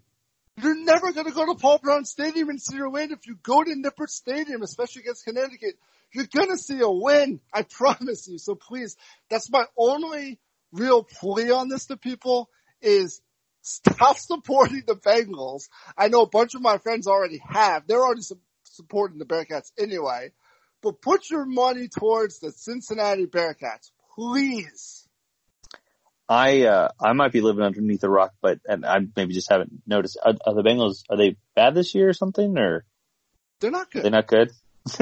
[0.61, 3.11] You're never gonna go to Paul Brown Stadium and see a win.
[3.11, 5.75] If you go to Nippert Stadium, especially against Connecticut,
[6.13, 7.39] you're gonna see a win.
[7.51, 8.37] I promise you.
[8.37, 8.95] So please,
[9.29, 10.39] that's my only
[10.71, 12.49] real plea on this to people
[12.81, 13.21] is
[13.63, 15.69] stop supporting the Bengals.
[15.97, 17.87] I know a bunch of my friends already have.
[17.87, 20.31] They're already su- supporting the Bearcats anyway.
[20.81, 25.07] But put your money towards the Cincinnati Bearcats, please.
[26.27, 29.81] I uh, I might be living underneath a rock, but and I maybe just haven't
[29.85, 30.17] noticed.
[30.23, 32.85] Are, are the Bengals are they bad this year or something, or
[33.59, 34.03] they're not good?
[34.03, 34.51] They're not good.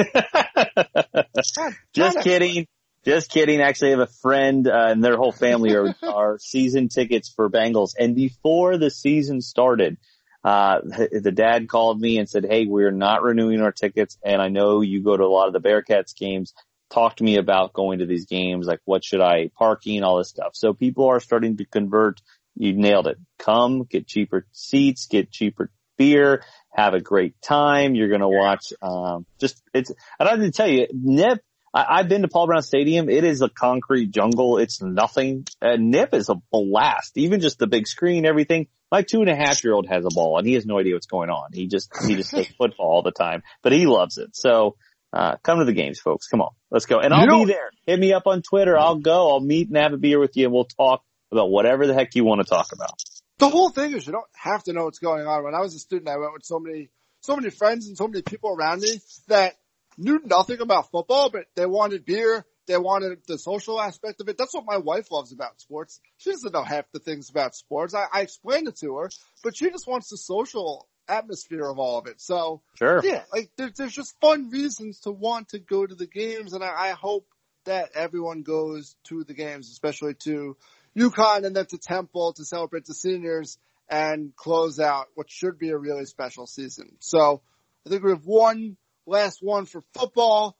[1.93, 2.67] just kidding.
[3.03, 3.61] Just kidding.
[3.61, 7.49] Actually, I have a friend uh, and their whole family are, are season tickets for
[7.49, 7.91] Bengals.
[7.97, 9.97] And before the season started,
[10.43, 14.17] uh, the dad called me and said, Hey, we're not renewing our tickets.
[14.23, 16.53] And I know you go to a lot of the Bearcats games.
[16.91, 18.67] Talk to me about going to these games.
[18.67, 20.51] Like what should I parking, all this stuff.
[20.53, 22.21] So people are starting to convert.
[22.55, 23.17] You nailed it.
[23.39, 27.95] Come get cheaper seats, get cheaper beer, have a great time.
[27.95, 31.41] You're going to watch, um, just it's, I don't have to tell you, Nip
[31.73, 33.09] I, have been to Paul Brown Stadium.
[33.09, 34.57] It is a concrete jungle.
[34.57, 35.47] It's nothing.
[35.61, 37.17] Uh, Nip is a blast.
[37.17, 38.67] Even just the big screen, everything.
[38.91, 40.95] My two and a half year old has a ball and he has no idea
[40.95, 41.53] what's going on.
[41.53, 44.35] He just, he just plays football all the time, but he loves it.
[44.35, 44.75] So,
[45.13, 46.27] uh, come to the games, folks.
[46.27, 46.51] Come on.
[46.69, 46.99] Let's go.
[46.99, 47.71] And I'll you be there.
[47.85, 48.77] Hit me up on Twitter.
[48.77, 49.31] I'll go.
[49.31, 52.15] I'll meet and have a beer with you and we'll talk about whatever the heck
[52.15, 53.01] you want to talk about.
[53.37, 55.43] The whole thing is you don't have to know what's going on.
[55.43, 56.89] When I was a student, I went with so many,
[57.21, 59.55] so many friends and so many people around me that
[59.97, 62.45] knew nothing about football, but they wanted beer.
[62.67, 64.37] They wanted the social aspect of it.
[64.37, 65.99] That's what my wife loves about sports.
[66.17, 67.93] She doesn't know half the things about sports.
[67.93, 69.09] I, I explained it to her,
[69.43, 72.21] but she just wants the social atmosphere of all of it.
[72.21, 73.01] So sure.
[73.03, 76.53] yeah, like there, there's just fun reasons to want to go to the games.
[76.53, 77.27] And I, I hope
[77.65, 80.55] that everyone goes to the games, especially to
[80.97, 83.57] UConn and then to Temple to celebrate the seniors
[83.89, 86.95] and close out what should be a really special season.
[86.99, 87.41] So
[87.85, 88.77] I think we have one
[89.11, 90.55] Last one for football.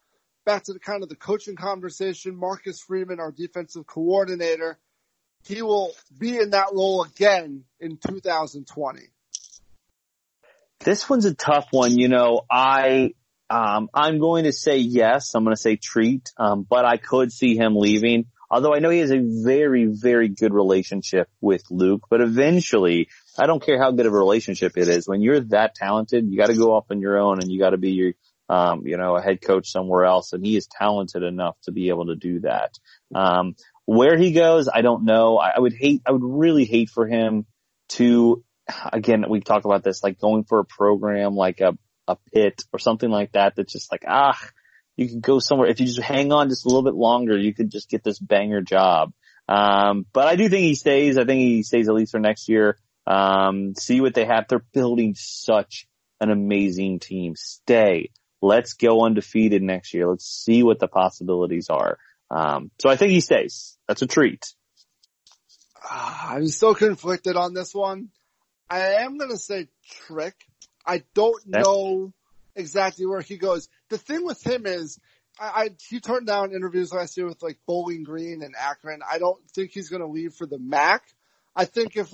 [0.46, 2.36] Back to the kind of the coaching conversation.
[2.36, 4.78] Marcus Freeman, our defensive coordinator,
[5.46, 9.04] he will be in that role again in 2020.
[10.82, 11.98] This one's a tough one.
[11.98, 13.14] You know, I,
[13.50, 15.34] um, I'm going to say yes.
[15.34, 18.26] I'm going to say treat, um, but I could see him leaving.
[18.50, 23.08] Although I know he has a very, very good relationship with Luke, but eventually,
[23.40, 25.08] I don't care how good of a relationship it is.
[25.08, 27.70] When you're that talented, you got to go off on your own and you got
[27.70, 28.12] to be your,
[28.52, 31.88] um, you know, a head coach somewhere else, and he is talented enough to be
[31.88, 32.78] able to do that.
[33.16, 35.38] Um, where he goes, I don't know.
[35.38, 37.46] I, I would hate, I would really hate for him
[37.92, 38.44] to,
[38.92, 41.78] again, we've talked about this, like going for a program like a,
[42.10, 43.56] a Pitt or something like that.
[43.56, 44.38] That's just like, ah,
[44.98, 45.70] you could go somewhere.
[45.70, 48.20] If you just hang on just a little bit longer, you could just get this
[48.20, 49.14] banger job.
[49.48, 51.18] Um, but I do think he stays.
[51.18, 52.78] I think he stays at least for next year.
[53.08, 54.48] Um, see what they have.
[54.50, 55.88] They're building such
[56.20, 57.36] an amazing team.
[57.38, 58.10] Stay.
[58.42, 60.08] Let's go undefeated next year.
[60.10, 61.98] Let's see what the possibilities are.
[62.30, 63.78] Um, so I think he stays.
[63.88, 64.54] That's a treat.
[65.84, 68.10] Uh, I'm so conflicted on this one.
[68.70, 69.68] I am going to say
[70.08, 70.36] trick.
[70.86, 72.14] I don't know
[72.56, 73.68] exactly where he goes.
[73.90, 74.98] The thing with him is,
[75.40, 79.02] I, I, he turned down interviews last year with like Bowling Green and Akron.
[79.08, 81.04] I don't think he's going to leave for the MAC.
[81.56, 82.12] I think if,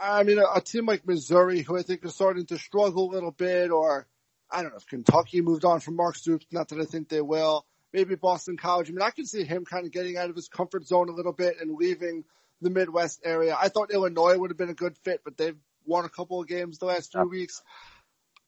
[0.00, 3.14] I mean, a, a team like Missouri, who I think is starting to struggle a
[3.14, 4.06] little bit, or
[4.52, 6.46] I don't know if Kentucky moved on from Mark Stoops.
[6.50, 7.64] Not that I think they will.
[7.92, 8.88] Maybe Boston College.
[8.88, 11.12] I mean, I can see him kind of getting out of his comfort zone a
[11.12, 12.24] little bit and leaving
[12.60, 13.56] the Midwest area.
[13.60, 16.48] I thought Illinois would have been a good fit, but they've won a couple of
[16.48, 17.62] games the last few weeks.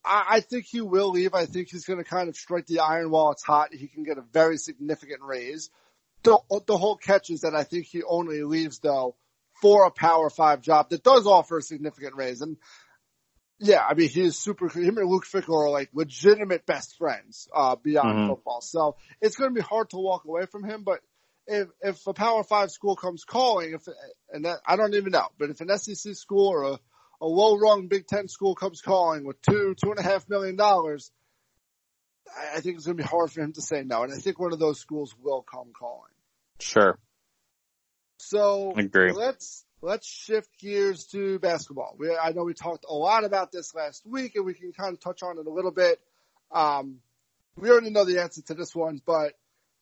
[0.04, 1.34] I, I think he will leave.
[1.34, 3.74] I think he's going to kind of strike the iron while it's hot.
[3.74, 5.70] He can get a very significant raise.
[6.22, 9.16] The, the whole catch is that I think he only leaves though
[9.60, 12.40] for a power five job that does offer a significant raise.
[12.40, 12.56] And
[13.58, 17.48] yeah, I mean, he is super, him and Luke Fickell are like legitimate best friends,
[17.54, 18.28] uh, beyond mm-hmm.
[18.28, 18.60] football.
[18.60, 21.00] So it's going to be hard to walk away from him, but
[21.46, 23.82] if, if a power five school comes calling, if,
[24.32, 26.80] and that, I don't even know, but if an SEC school or a,
[27.20, 30.56] a low rung Big Ten school comes calling with two, two and a half million
[30.56, 31.12] dollars,
[32.26, 34.02] I, I think it's going to be hard for him to say no.
[34.02, 36.10] And I think one of those schools will come calling.
[36.58, 36.98] Sure.
[38.18, 41.94] So let's let's shift gears to basketball.
[41.98, 44.94] We, I know we talked a lot about this last week, and we can kind
[44.94, 46.00] of touch on it a little bit.
[46.50, 47.00] Um,
[47.56, 49.34] we already know the answer to this one, but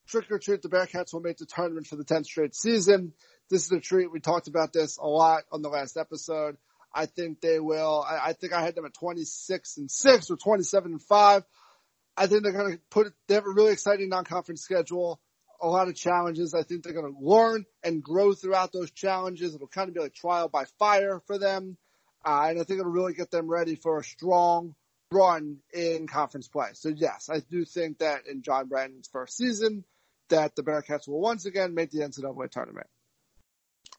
[0.08, 3.12] trick or treat, the Bearcats will make the tournament for the 10th straight season.
[3.48, 4.10] This is a treat.
[4.10, 6.56] We talked about this a lot on the last episode.
[6.92, 8.04] I think they will.
[8.06, 11.44] I, I think I had them at 26 and 6 or 27 and 5.
[12.16, 15.20] I think they're going to put, they have a really exciting non-conference schedule
[15.62, 16.54] a lot of challenges.
[16.54, 19.54] I think they're going to learn and grow throughout those challenges.
[19.54, 21.76] It'll kind of be like trial by fire for them.
[22.24, 24.74] Uh, and I think it'll really get them ready for a strong
[25.12, 26.70] run in conference play.
[26.74, 29.84] So yes, I do think that in John Brannen's first season
[30.28, 32.86] that the Bearcats will once again make the NCAA tournament.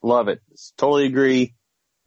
[0.02, 0.42] Love it.
[0.78, 1.54] Totally agree.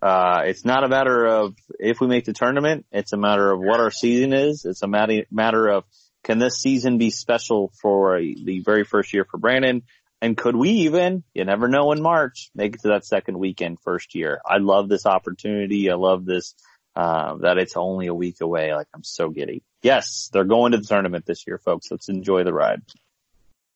[0.02, 2.84] Uh, it's not a matter of if we make the tournament.
[2.92, 4.64] It's a matter of what our season is.
[4.64, 5.84] It's a matter, matter of
[6.26, 9.84] can this season be special for a, the very first year for Brannen?
[10.20, 13.78] And could we even, you never know in March, make it to that second weekend
[13.80, 14.40] first year?
[14.44, 15.88] I love this opportunity.
[15.88, 16.56] I love this,
[16.96, 18.74] uh, that it's only a week away.
[18.74, 19.62] Like I'm so giddy.
[19.82, 21.92] Yes, they're going to the tournament this year, folks.
[21.92, 22.82] Let's enjoy the ride.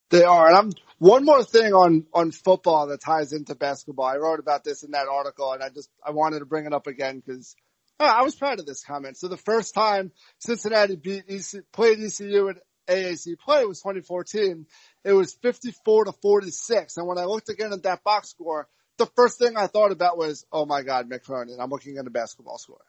[0.09, 0.49] They are.
[0.49, 4.07] And I'm one more thing on, on football that ties into basketball.
[4.07, 6.73] I wrote about this in that article and I just, I wanted to bring it
[6.73, 7.55] up again because
[8.03, 9.19] Oh, I was proud of this comment.
[9.19, 12.55] So the first time Cincinnati beat EC, played ECU in
[12.89, 14.67] AAC play was 2014.
[15.05, 16.97] It was 54 to 46.
[16.97, 20.17] And when I looked again at that box score, the first thing I thought about
[20.17, 21.29] was, oh my God, Mick.
[21.61, 22.81] I'm looking at a basketball score.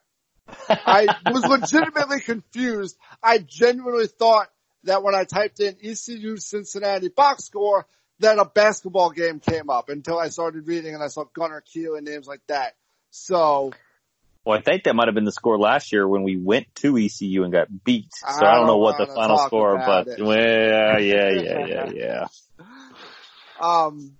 [0.68, 2.96] I was legitimately confused.
[3.22, 4.48] I genuinely thought
[4.84, 7.86] that when I typed in ECU Cincinnati box score,
[8.20, 11.96] that a basketball game came up until I started reading and I saw Gunnar Kiel
[11.96, 12.76] and names like that.
[13.10, 13.72] So.
[14.44, 16.98] Well, I think that might have been the score last year when we went to
[16.98, 18.12] ECU and got beat.
[18.12, 21.66] So I don't, I don't know what the final score, but well, yeah, yeah, yeah,
[21.66, 22.26] yeah, yeah.
[23.60, 24.16] Um,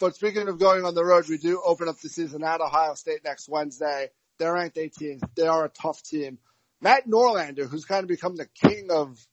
[0.00, 2.94] but speaking of going on the road, we do open up the season at Ohio
[2.94, 4.10] State next Wednesday.
[4.38, 5.22] They're ranked 18th.
[5.36, 6.38] They are a tough team.
[6.80, 9.24] Matt Norlander, who's kind of become the king of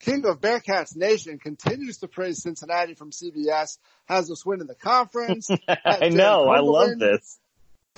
[0.00, 3.76] king of Bearcats Nation, continues to praise Cincinnati from CBS.
[4.06, 5.48] Has us win in the conference.
[5.68, 6.48] I know.
[6.48, 7.38] I love this.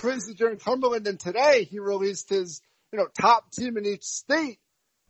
[0.01, 2.61] Praises Jarron Cumberland, and today he released his
[2.91, 4.57] you know top team in each state.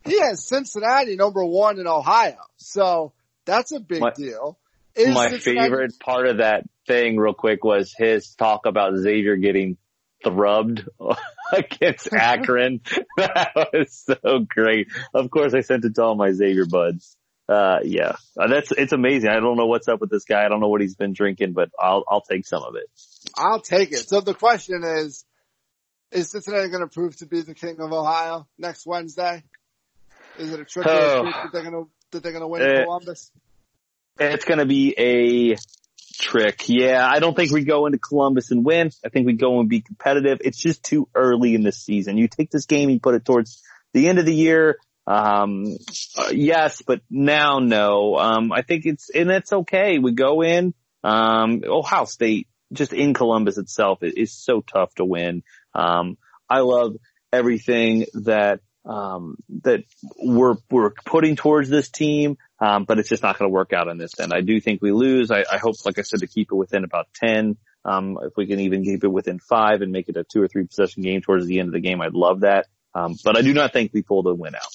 [0.04, 3.14] He has Cincinnati number one in Ohio, so
[3.46, 4.60] that's a big my, deal.
[4.94, 9.38] Is my Cincinnati- favorite part of that thing, real quick, was his talk about Xavier
[9.38, 9.78] getting
[10.24, 10.84] thrubbed
[11.54, 12.82] against Akron.
[13.18, 14.88] that was so great.
[15.14, 17.16] Of course, I sent it to all my Xavier buds.
[17.52, 19.30] Uh, yeah, uh, that's, it's amazing.
[19.30, 20.46] I don't know what's up with this guy.
[20.46, 22.90] I don't know what he's been drinking, but I'll, I'll take some of it.
[23.36, 24.08] I'll take it.
[24.08, 25.26] So the question is,
[26.12, 29.44] is Cincinnati going to prove to be the king of Ohio next Wednesday?
[30.40, 31.24] Is it a trick oh.
[31.26, 33.32] that they're going to, that they're going to win in Columbus?
[34.18, 35.58] It's going to be a
[36.22, 36.70] trick.
[36.70, 38.92] Yeah, I don't think we go into Columbus and win.
[39.04, 40.40] I think we go and be competitive.
[40.42, 42.18] It's just too early in the season.
[42.18, 43.62] You take this game, you put it towards
[43.94, 44.78] the end of the year.
[45.08, 45.66] Um,
[46.18, 48.18] uh, yes, but now no.
[48.18, 50.00] Um, I think it's, and it's okay.
[50.00, 55.06] We go in, um, Ohio State, just in Columbus itself is, is so tough to
[55.06, 55.44] win.
[55.74, 56.18] Um,
[56.50, 56.96] I love
[57.34, 59.84] everything that, um, that
[60.18, 62.38] we're, we're putting towards this team.
[62.62, 64.32] Um, but it's just not going to work out in this end.
[64.32, 65.32] I do think we lose.
[65.32, 67.58] I, I, hope, like I said, to keep it within about 10.
[67.84, 70.48] Um, if we can even keep it within five and make it a two or
[70.48, 72.68] three possession game towards the end of the game, I'd love that.
[72.94, 74.68] Um, but I do not think we pull the win out.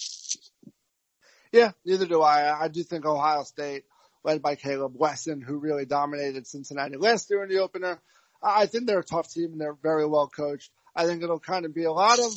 [1.57, 2.65] Yeah, neither do I.
[2.65, 3.85] I do think Ohio State,
[4.23, 7.99] led by Caleb Wesson, who really dominated Cincinnati last year in the opener.
[8.43, 10.71] I think they're a tough team and they're very well coached.
[10.95, 12.31] I think it'll kind of be a lot of,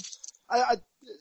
[0.49, 0.75] I, I,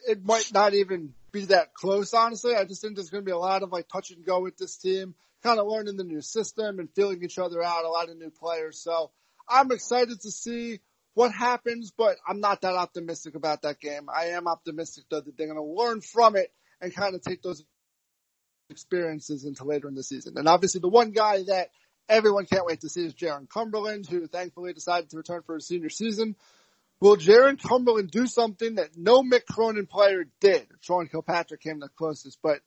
[0.06, 2.54] it might not even be that close, honestly.
[2.54, 4.56] I just think there's going to be a lot of like touch and go with
[4.56, 8.10] this team, kind of learning the new system and feeling each other out, a lot
[8.10, 8.80] of new players.
[8.80, 9.10] So
[9.48, 10.78] I'm excited to see
[11.14, 14.08] what happens, but I'm not that optimistic about that game.
[14.08, 17.42] I am optimistic though that they're going to learn from it and kind of take
[17.42, 17.64] those
[18.70, 20.34] experiences into later in the season.
[20.36, 21.70] And obviously the one guy that
[22.08, 25.66] everyone can't wait to see is Jarron Cumberland, who thankfully decided to return for his
[25.66, 26.36] senior season.
[27.00, 30.66] Will Jarron Cumberland do something that no Mick Cronin player did?
[30.80, 32.60] Sean Kilpatrick came the closest, but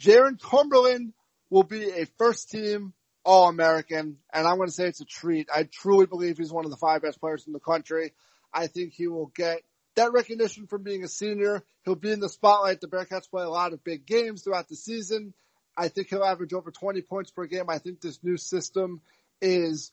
[0.00, 1.12] Jarron Cumberland
[1.50, 2.92] will be a first team
[3.24, 5.48] All American, and I'm going to say it's a treat.
[5.52, 8.12] I truly believe he's one of the five best players in the country.
[8.54, 9.62] I think he will get
[9.96, 11.62] that recognition from being a senior.
[11.84, 12.80] He'll be in the spotlight.
[12.80, 15.34] The Bearcats play a lot of big games throughout the season.
[15.76, 17.68] I think he'll average over 20 points per game.
[17.68, 19.00] I think this new system
[19.40, 19.92] is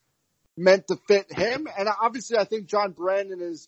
[0.58, 1.68] meant to fit him.
[1.78, 3.68] And obviously I think John Brannen is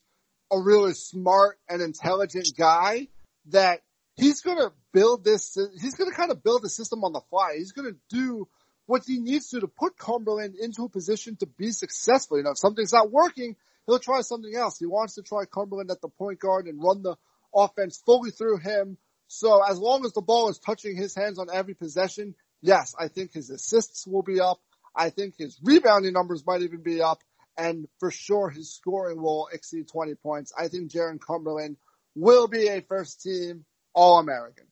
[0.51, 3.07] a really smart and intelligent guy
[3.47, 3.81] that
[4.15, 7.21] he's going to build this, he's going to kind of build the system on the
[7.29, 7.55] fly.
[7.57, 8.47] He's going to do
[8.85, 12.37] what he needs to to put Cumberland into a position to be successful.
[12.37, 14.77] You know, if something's not working, he'll try something else.
[14.77, 17.15] He wants to try Cumberland at the point guard and run the
[17.53, 18.97] offense fully through him.
[19.27, 23.07] So as long as the ball is touching his hands on every possession, yes, I
[23.07, 24.59] think his assists will be up.
[24.95, 27.19] I think his rebounding numbers might even be up
[27.57, 30.53] and for sure his scoring will exceed 20 points.
[30.57, 31.77] I think Jarron Cumberland
[32.15, 34.65] will be a first team All American.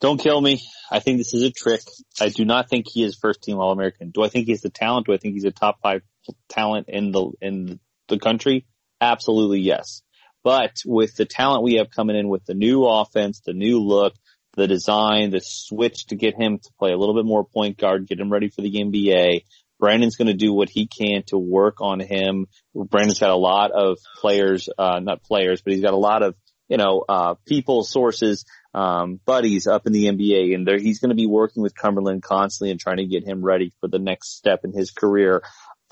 [0.00, 0.60] Don't kill me.
[0.90, 1.82] I think this is a trick.
[2.20, 4.10] I do not think he is first team All American.
[4.10, 5.06] Do I think he's the talent?
[5.06, 6.02] Do I think he's a top five
[6.48, 8.66] talent in the in the country?
[9.00, 10.02] Absolutely yes.
[10.44, 14.14] But with the talent we have coming in with the new offense, the new look,
[14.56, 18.06] the design, the switch to get him to play a little bit more point guard,
[18.06, 19.42] get him ready for the NBA,
[19.82, 22.46] Brannen's going to do what he can to work on him.
[22.72, 26.36] Brannen's got a lot of players, uh, not players, but he's got a lot of,
[26.68, 28.44] you know, uh, people, sources,
[28.74, 32.70] um, buddies up in the NBA and he's going to be working with Cumberland constantly
[32.70, 35.42] and trying to get him ready for the next step in his career.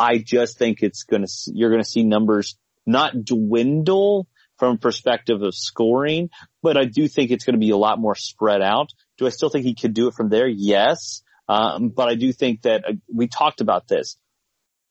[0.01, 4.27] I just think it's going to, you're going to see numbers not dwindle
[4.59, 6.31] from perspective of scoring,
[6.63, 8.89] but I do think it's going to be a lot more spread out.
[9.19, 10.49] Do I still think he could do it from there?
[10.49, 11.23] Yes.
[11.49, 14.17] Um, but I do think that uh, we talked about this.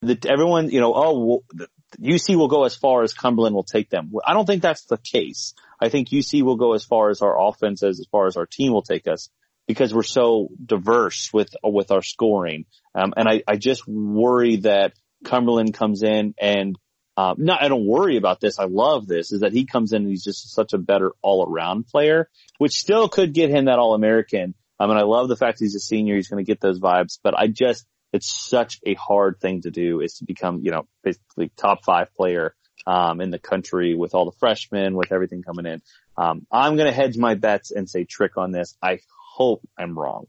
[0.04, 1.68] That everyone, you know, oh, well,
[2.00, 4.12] UC will go as far as Cumberland will take them.
[4.26, 5.56] I don't think that's the case.
[5.82, 8.46] I think UC will go as far as our offense as, as far as our
[8.46, 9.30] team will take us
[9.70, 12.66] because we're so diverse with, with our scoring.
[12.96, 14.94] Um, and I, I just worry that
[15.24, 16.76] Cumberland comes in and
[17.16, 18.58] um, not, I don't worry about this.
[18.58, 21.48] I love this is that he comes in and he's just such a better all
[21.48, 24.56] around player, which still could get him that all American.
[24.80, 26.16] I mean, I love the fact he's a senior.
[26.16, 29.70] He's going to get those vibes, but I just, it's such a hard thing to
[29.70, 32.56] do is to become, you know, basically top five player,
[32.88, 35.84] um, in the country with all the freshmen, with everything coming in.
[36.18, 38.76] Um, I'm going to hedge my bets and say trick on this.
[38.82, 39.02] I
[39.40, 40.26] hope I'm wrong.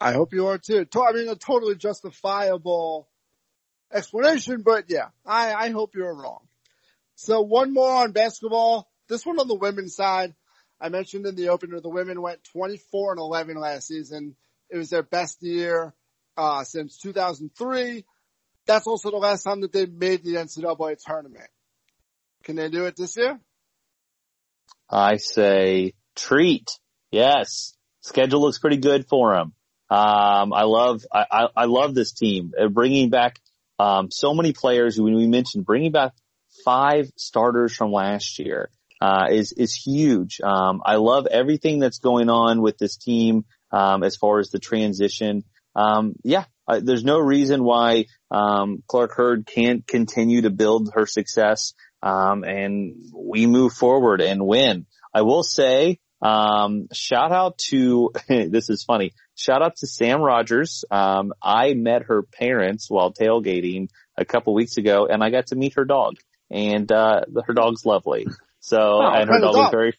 [0.00, 0.86] I hope you are too.
[0.96, 3.08] I mean, a totally justifiable
[3.92, 6.40] explanation, but yeah, I, I hope you're wrong.
[7.14, 8.90] So one more on basketball.
[9.08, 10.34] This one on the women's side.
[10.80, 14.34] I mentioned in the opener, the women went 24 and 11 last season.
[14.68, 15.94] It was their best year,
[16.36, 18.04] uh, since 2003.
[18.66, 21.48] That's also the last time that they made the NCAA tournament.
[22.42, 23.38] Can they do it this year?
[24.90, 26.68] I say treat.
[27.10, 27.74] Yes.
[28.04, 29.54] Schedule looks pretty good for them.
[29.90, 32.52] Um, I love, I, I, I love this team.
[32.54, 33.40] They're bringing back
[33.78, 36.12] um, so many players when we mentioned bringing back
[36.66, 38.68] five starters from last year,
[39.00, 40.40] uh, is, is huge.
[40.42, 44.58] Um, I love everything that's going on with this team, um, as far as the
[44.58, 45.42] transition.
[45.74, 51.06] Um, yeah, uh, there's no reason why, um, Clark Heard can't continue to build her
[51.06, 51.72] success.
[52.02, 54.84] And we move forward and win.
[55.14, 59.12] I will say, um, shout out to, this is funny.
[59.36, 60.84] Shout out to Sam Rogers.
[60.90, 65.56] Um, I met her parents while tailgating a couple weeks ago and I got to
[65.56, 66.16] meet her dog
[66.50, 68.26] and, uh, her dog's lovely.
[68.60, 69.94] So, oh, and her dog was very,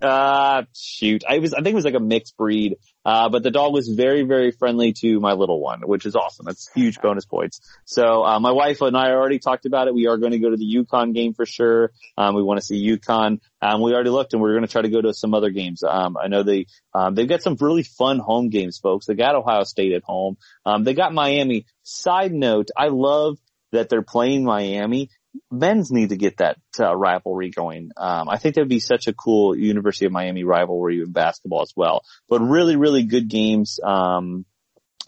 [0.00, 1.24] uh, shoot.
[1.28, 2.76] I was, I think it was like a mixed breed.
[3.04, 6.46] Uh, but the dog was very, very friendly to my little one, which is awesome.
[6.46, 7.60] That's huge bonus points.
[7.84, 9.94] So, uh, my wife and I already talked about it.
[9.94, 11.92] We are going to go to the UConn game for sure.
[12.16, 13.40] Um, we want to see UConn.
[13.60, 15.82] Um, we already looked and we're going to try to go to some other games.
[15.82, 19.04] Um, I know they, um, they've got some really fun home games, folks.
[19.04, 20.38] They got Ohio State at home.
[20.64, 21.66] Um, they got Miami.
[21.82, 23.36] Side note, I love
[23.72, 25.10] that they're playing Miami
[25.50, 27.90] men's need to get that uh, rivalry going.
[27.96, 31.62] Um, I think that would be such a cool University of Miami rivalry in basketball
[31.62, 32.02] as well.
[32.28, 34.44] But really, really good games um,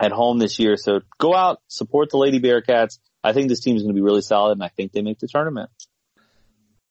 [0.00, 0.76] at home this year.
[0.76, 2.98] So go out, support the Lady Bearcats.
[3.22, 5.18] I think this team is going to be really solid, and I think they make
[5.18, 5.70] the tournament.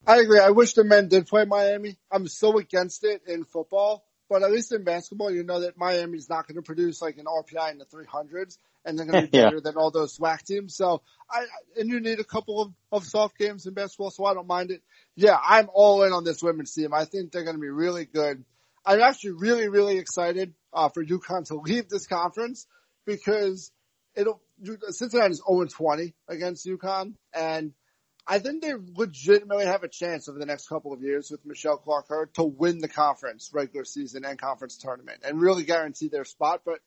[0.07, 0.39] I agree.
[0.39, 1.97] I wish the men did play Miami.
[2.11, 6.29] I'm so against it in football, but at least in basketball, you know that Miami's
[6.29, 9.37] not going to produce like an RPI in the 300s and they're going to be
[9.43, 9.61] better yeah.
[9.63, 10.75] than all those swag teams.
[10.75, 11.45] So I,
[11.77, 14.71] and you need a couple of, of soft games in basketball, so I don't mind
[14.71, 14.81] it.
[15.15, 16.93] Yeah, I'm all in on this women's team.
[16.93, 18.43] I think they're going to be really good.
[18.85, 22.67] I'm actually really, really excited, uh, for UConn to leave this conference
[23.05, 23.71] because
[24.15, 24.41] it'll,
[24.89, 27.73] Cincinnati is 0-20 against UConn and
[28.27, 31.77] I think they legitimately have a chance over the next couple of years with Michelle
[31.77, 36.25] Clark Heard to win the conference regular season and conference tournament and really guarantee their
[36.25, 36.61] spot.
[36.65, 36.79] But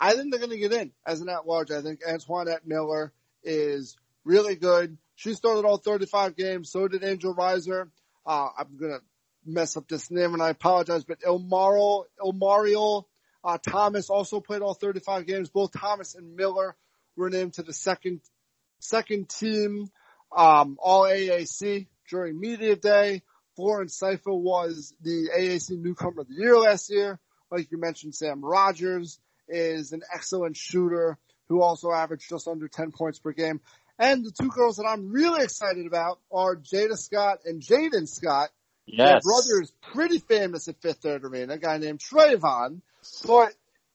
[0.00, 1.70] I think they're going to get in as an at-large.
[1.70, 3.12] I think Antoinette Miller
[3.42, 4.96] is really good.
[5.14, 6.70] She started all 35 games.
[6.70, 7.90] So did Angel Rizor.
[8.24, 9.00] Uh, I'm going to
[9.44, 13.04] mess up this name and I apologize, but Ilmaro, Ilmario,
[13.44, 15.50] uh, Thomas also played all 35 games.
[15.50, 16.76] Both Thomas and Miller
[17.16, 18.20] were named to the second,
[18.78, 19.90] second team,
[20.36, 23.22] um, all AAC during media day.
[23.56, 27.18] Florence Seifer was the AAC newcomer of the year last year.
[27.50, 29.18] Like you mentioned, Sam Rogers
[29.48, 31.18] is an excellent shooter
[31.48, 33.60] who also averaged just under 10 points per game.
[33.98, 38.50] And the two girls that I'm really excited about are Jada Scott and Jaden Scott.
[38.86, 39.06] Yes.
[39.06, 42.80] Their brother is pretty famous at Fifth Third Arena, a guy named Trayvon.
[43.26, 43.52] But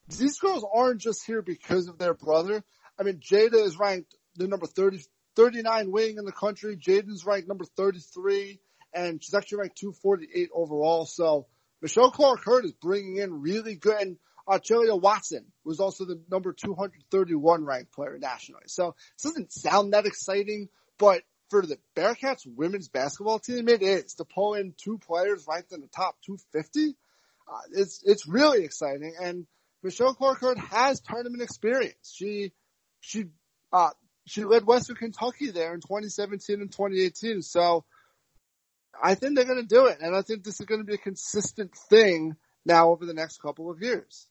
[0.10, 2.64] these girls aren't just here because of their brother.
[3.00, 5.00] I mean, Jada is ranked the number 30,
[5.36, 6.78] 39 wing in the country.
[6.78, 8.60] Jaden's ranked number 33
[8.94, 11.06] and she's actually ranked 248 overall.
[11.06, 11.48] So
[11.82, 14.18] Michelle Clark Heard is bringing in really good and
[14.48, 18.64] Archelia Watson was also the number 231 ranked player nationally.
[18.68, 24.16] So this doesn't sound that exciting, but for the Bearcats women's basketball team, it is
[24.16, 26.96] to pull in two players ranked in the top 250.
[27.48, 29.14] Uh, it's, it's really exciting.
[29.22, 29.46] And
[29.82, 32.14] Michelle Clark Heard has tournament experience.
[32.14, 32.52] She,
[33.02, 33.26] she
[33.72, 33.90] Uh,
[34.26, 37.42] she led Western Kentucky there in 2017 and 2018.
[37.42, 37.84] So
[39.02, 39.98] I think they're going to do it.
[40.02, 43.42] And I think this is going to be a consistent thing now over the next
[43.42, 44.28] couple of years.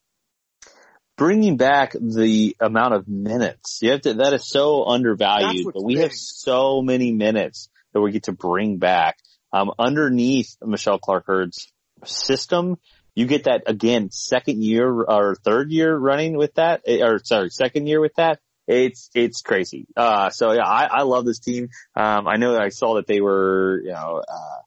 [1.17, 5.95] Bringing back the amount of minutes, you have to, that is so undervalued, but we
[5.95, 6.05] big.
[6.05, 9.19] have so many minutes that we get to bring back.
[9.53, 11.71] Um, underneath Michelle Clark Heard's
[12.05, 12.79] system,
[13.15, 17.51] you get that again, second year or third year running with that, eh, or sorry,
[17.51, 18.41] second year with that.
[18.73, 19.87] It's, it's crazy.
[19.97, 21.69] Uh, so yeah, I, I love this team.
[21.95, 24.63] Um, I know I saw that they were, you know, uh,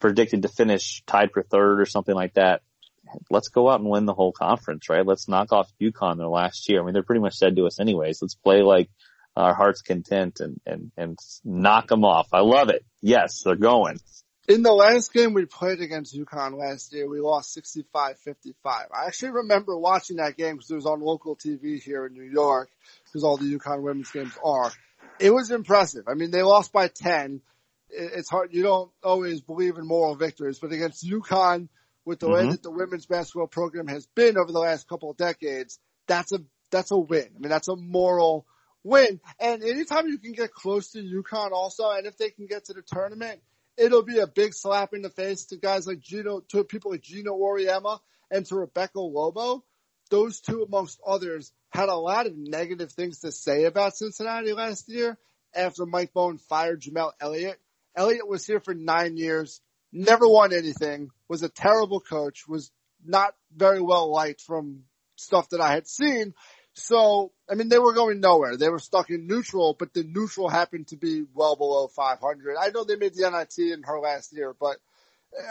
[0.00, 2.62] predicted to finish tied for third or something like that.
[3.28, 5.04] Let's go out and win the whole conference, right?
[5.04, 6.80] Let's knock off UConn their last year.
[6.80, 8.22] I mean, they're pretty much said to us anyways.
[8.22, 8.88] Let's play like
[9.36, 12.28] our heart's content and, and, and knock them off.
[12.32, 12.84] I love it.
[13.00, 13.98] Yes, they're going.
[14.48, 18.54] In the last game we played against UConn last year, we lost 65-55.
[18.64, 22.24] I actually remember watching that game because it was on local TV here in New
[22.24, 22.68] York
[23.10, 24.70] because all the UConn women's games are.
[25.18, 26.04] It was impressive.
[26.08, 27.42] I mean, they lost by 10.
[27.90, 28.52] It's hard.
[28.52, 31.68] You don't always believe in moral victories, but against UConn,
[32.04, 32.46] with the mm-hmm.
[32.46, 36.32] way that the women's basketball program has been over the last couple of decades, that's
[36.32, 36.38] a,
[36.70, 37.28] that's a win.
[37.36, 38.46] I mean, that's a moral
[38.82, 39.20] win.
[39.38, 42.72] And anytime you can get close to UConn also, and if they can get to
[42.72, 43.40] the tournament,
[43.76, 47.02] it'll be a big slap in the face to guys like Geno, to people like
[47.02, 48.00] Geno Auriemma
[48.30, 49.64] and to Rebecca Lobo.
[50.10, 54.88] Those two, amongst others, had a lot of negative things to say about Cincinnati last
[54.88, 55.16] year
[55.54, 57.60] after Mike Bohn fired Jamelle Elliott.
[57.96, 59.60] Elliott was here for nine years,
[59.92, 62.70] never won anything, was a terrible coach, was
[63.04, 64.82] not very well liked from
[65.16, 66.34] stuff that I had seen.
[66.74, 68.56] So, I mean, they were going nowhere.
[68.56, 72.56] They were stuck in neutral, but the neutral happened to be well below 500.
[72.58, 74.76] I know they made the NIT in her last year, but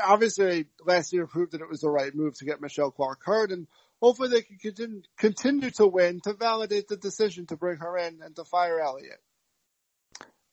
[0.05, 3.51] obviously last year proved that it was the right move to get Michelle Clark Heard
[3.51, 3.67] and
[4.01, 8.19] hopefully they can continue, continue to win to validate the decision to bring her in
[8.23, 9.19] and to fire Elliott.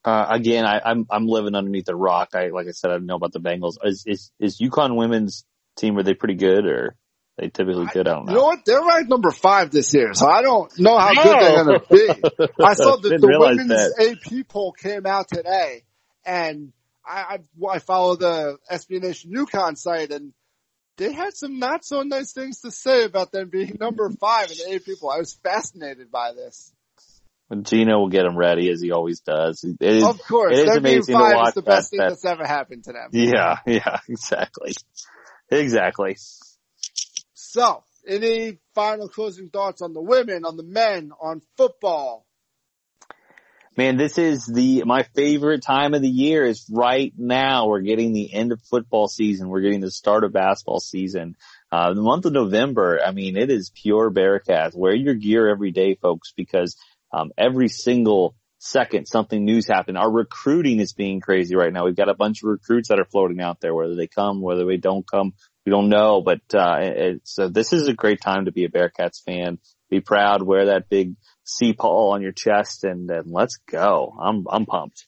[0.05, 2.31] Uh, again, I, am I'm, I'm living underneath a rock.
[2.35, 3.75] I like I said, I don't know about the Bengals.
[3.83, 5.45] Is is is UConn women's
[5.77, 5.99] team?
[5.99, 6.97] Are they pretty good or?
[7.39, 8.09] They typically good.
[8.09, 8.33] I don't know.
[8.33, 8.65] You know what?
[8.65, 11.87] They're ranked number five this year, so I don't know how good they're going to
[11.91, 12.55] be.
[12.65, 14.17] I saw that the women's that.
[14.35, 15.83] AP poll came out today,
[16.25, 16.73] and
[17.07, 20.33] I, I, I follow the SB Nation UConn site, and
[20.97, 24.57] they had some not so nice things to say about them being number five in
[24.57, 25.11] the AP poll.
[25.11, 26.73] I was fascinated by this.
[27.63, 29.63] Geno will get them ready as he always does.
[29.63, 31.55] It is, of course, it is amazing to watch.
[31.55, 33.11] the best that, thing that's ever happened to them.
[33.13, 34.73] Yeah, yeah, exactly,
[35.49, 36.17] exactly.
[37.35, 42.26] So, any final closing thoughts on the women, on the men, on football?
[43.77, 47.69] Man, this is the, my favorite time of the year is right now.
[47.69, 49.49] We're getting the end of football season.
[49.49, 51.37] We're getting the start of basketball season.
[51.71, 54.75] Uh, the month of November, I mean, it is pure Bearcats.
[54.75, 56.77] Wear your gear every day, folks, because,
[57.13, 59.99] um, every single second something new's happened.
[59.99, 61.85] Our recruiting is being crazy right now.
[61.85, 64.65] We've got a bunch of recruits that are floating out there, whether they come, whether
[64.65, 65.35] they don't come
[65.67, 69.23] we don't know, but uh, uh, this is a great time to be a Bearcats
[69.25, 69.59] fan.
[69.91, 71.17] Be proud, wear that big
[71.47, 74.15] C-Paw on your chest, and, and let's go.
[74.21, 75.07] I'm I'm pumped.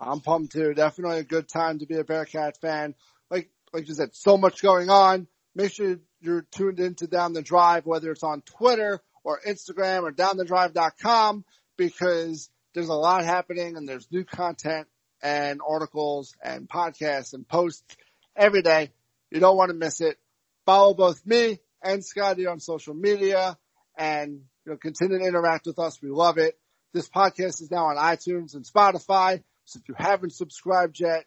[0.00, 0.74] I'm pumped too.
[0.74, 2.94] Definitely a good time to be a Bearcat fan.
[3.30, 5.26] Like like you said, so much going on.
[5.54, 10.12] Make sure you're tuned into Down the Drive, whether it's on Twitter or Instagram or
[10.12, 11.44] downthedrive.com,
[11.76, 14.86] because there's a lot happening and there's new content
[15.22, 17.96] and articles and podcasts and posts
[18.36, 18.90] every day.
[19.30, 20.18] You don't want to miss it.
[20.66, 23.58] Follow both me and Scotty on social media
[23.96, 26.00] and you know, continue to interact with us.
[26.00, 26.56] We love it.
[26.94, 29.42] This podcast is now on iTunes and Spotify.
[29.64, 31.24] So if you haven't subscribed yet,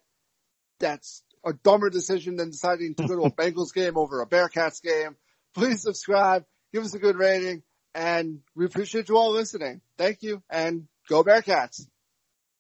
[0.79, 4.81] that's a dumber decision than deciding to go to a Bengals game over a Bearcats
[4.81, 5.17] game.
[5.53, 7.63] Please subscribe, give us a good rating,
[7.93, 9.81] and we appreciate you all listening.
[9.97, 11.85] Thank you and go Bearcats.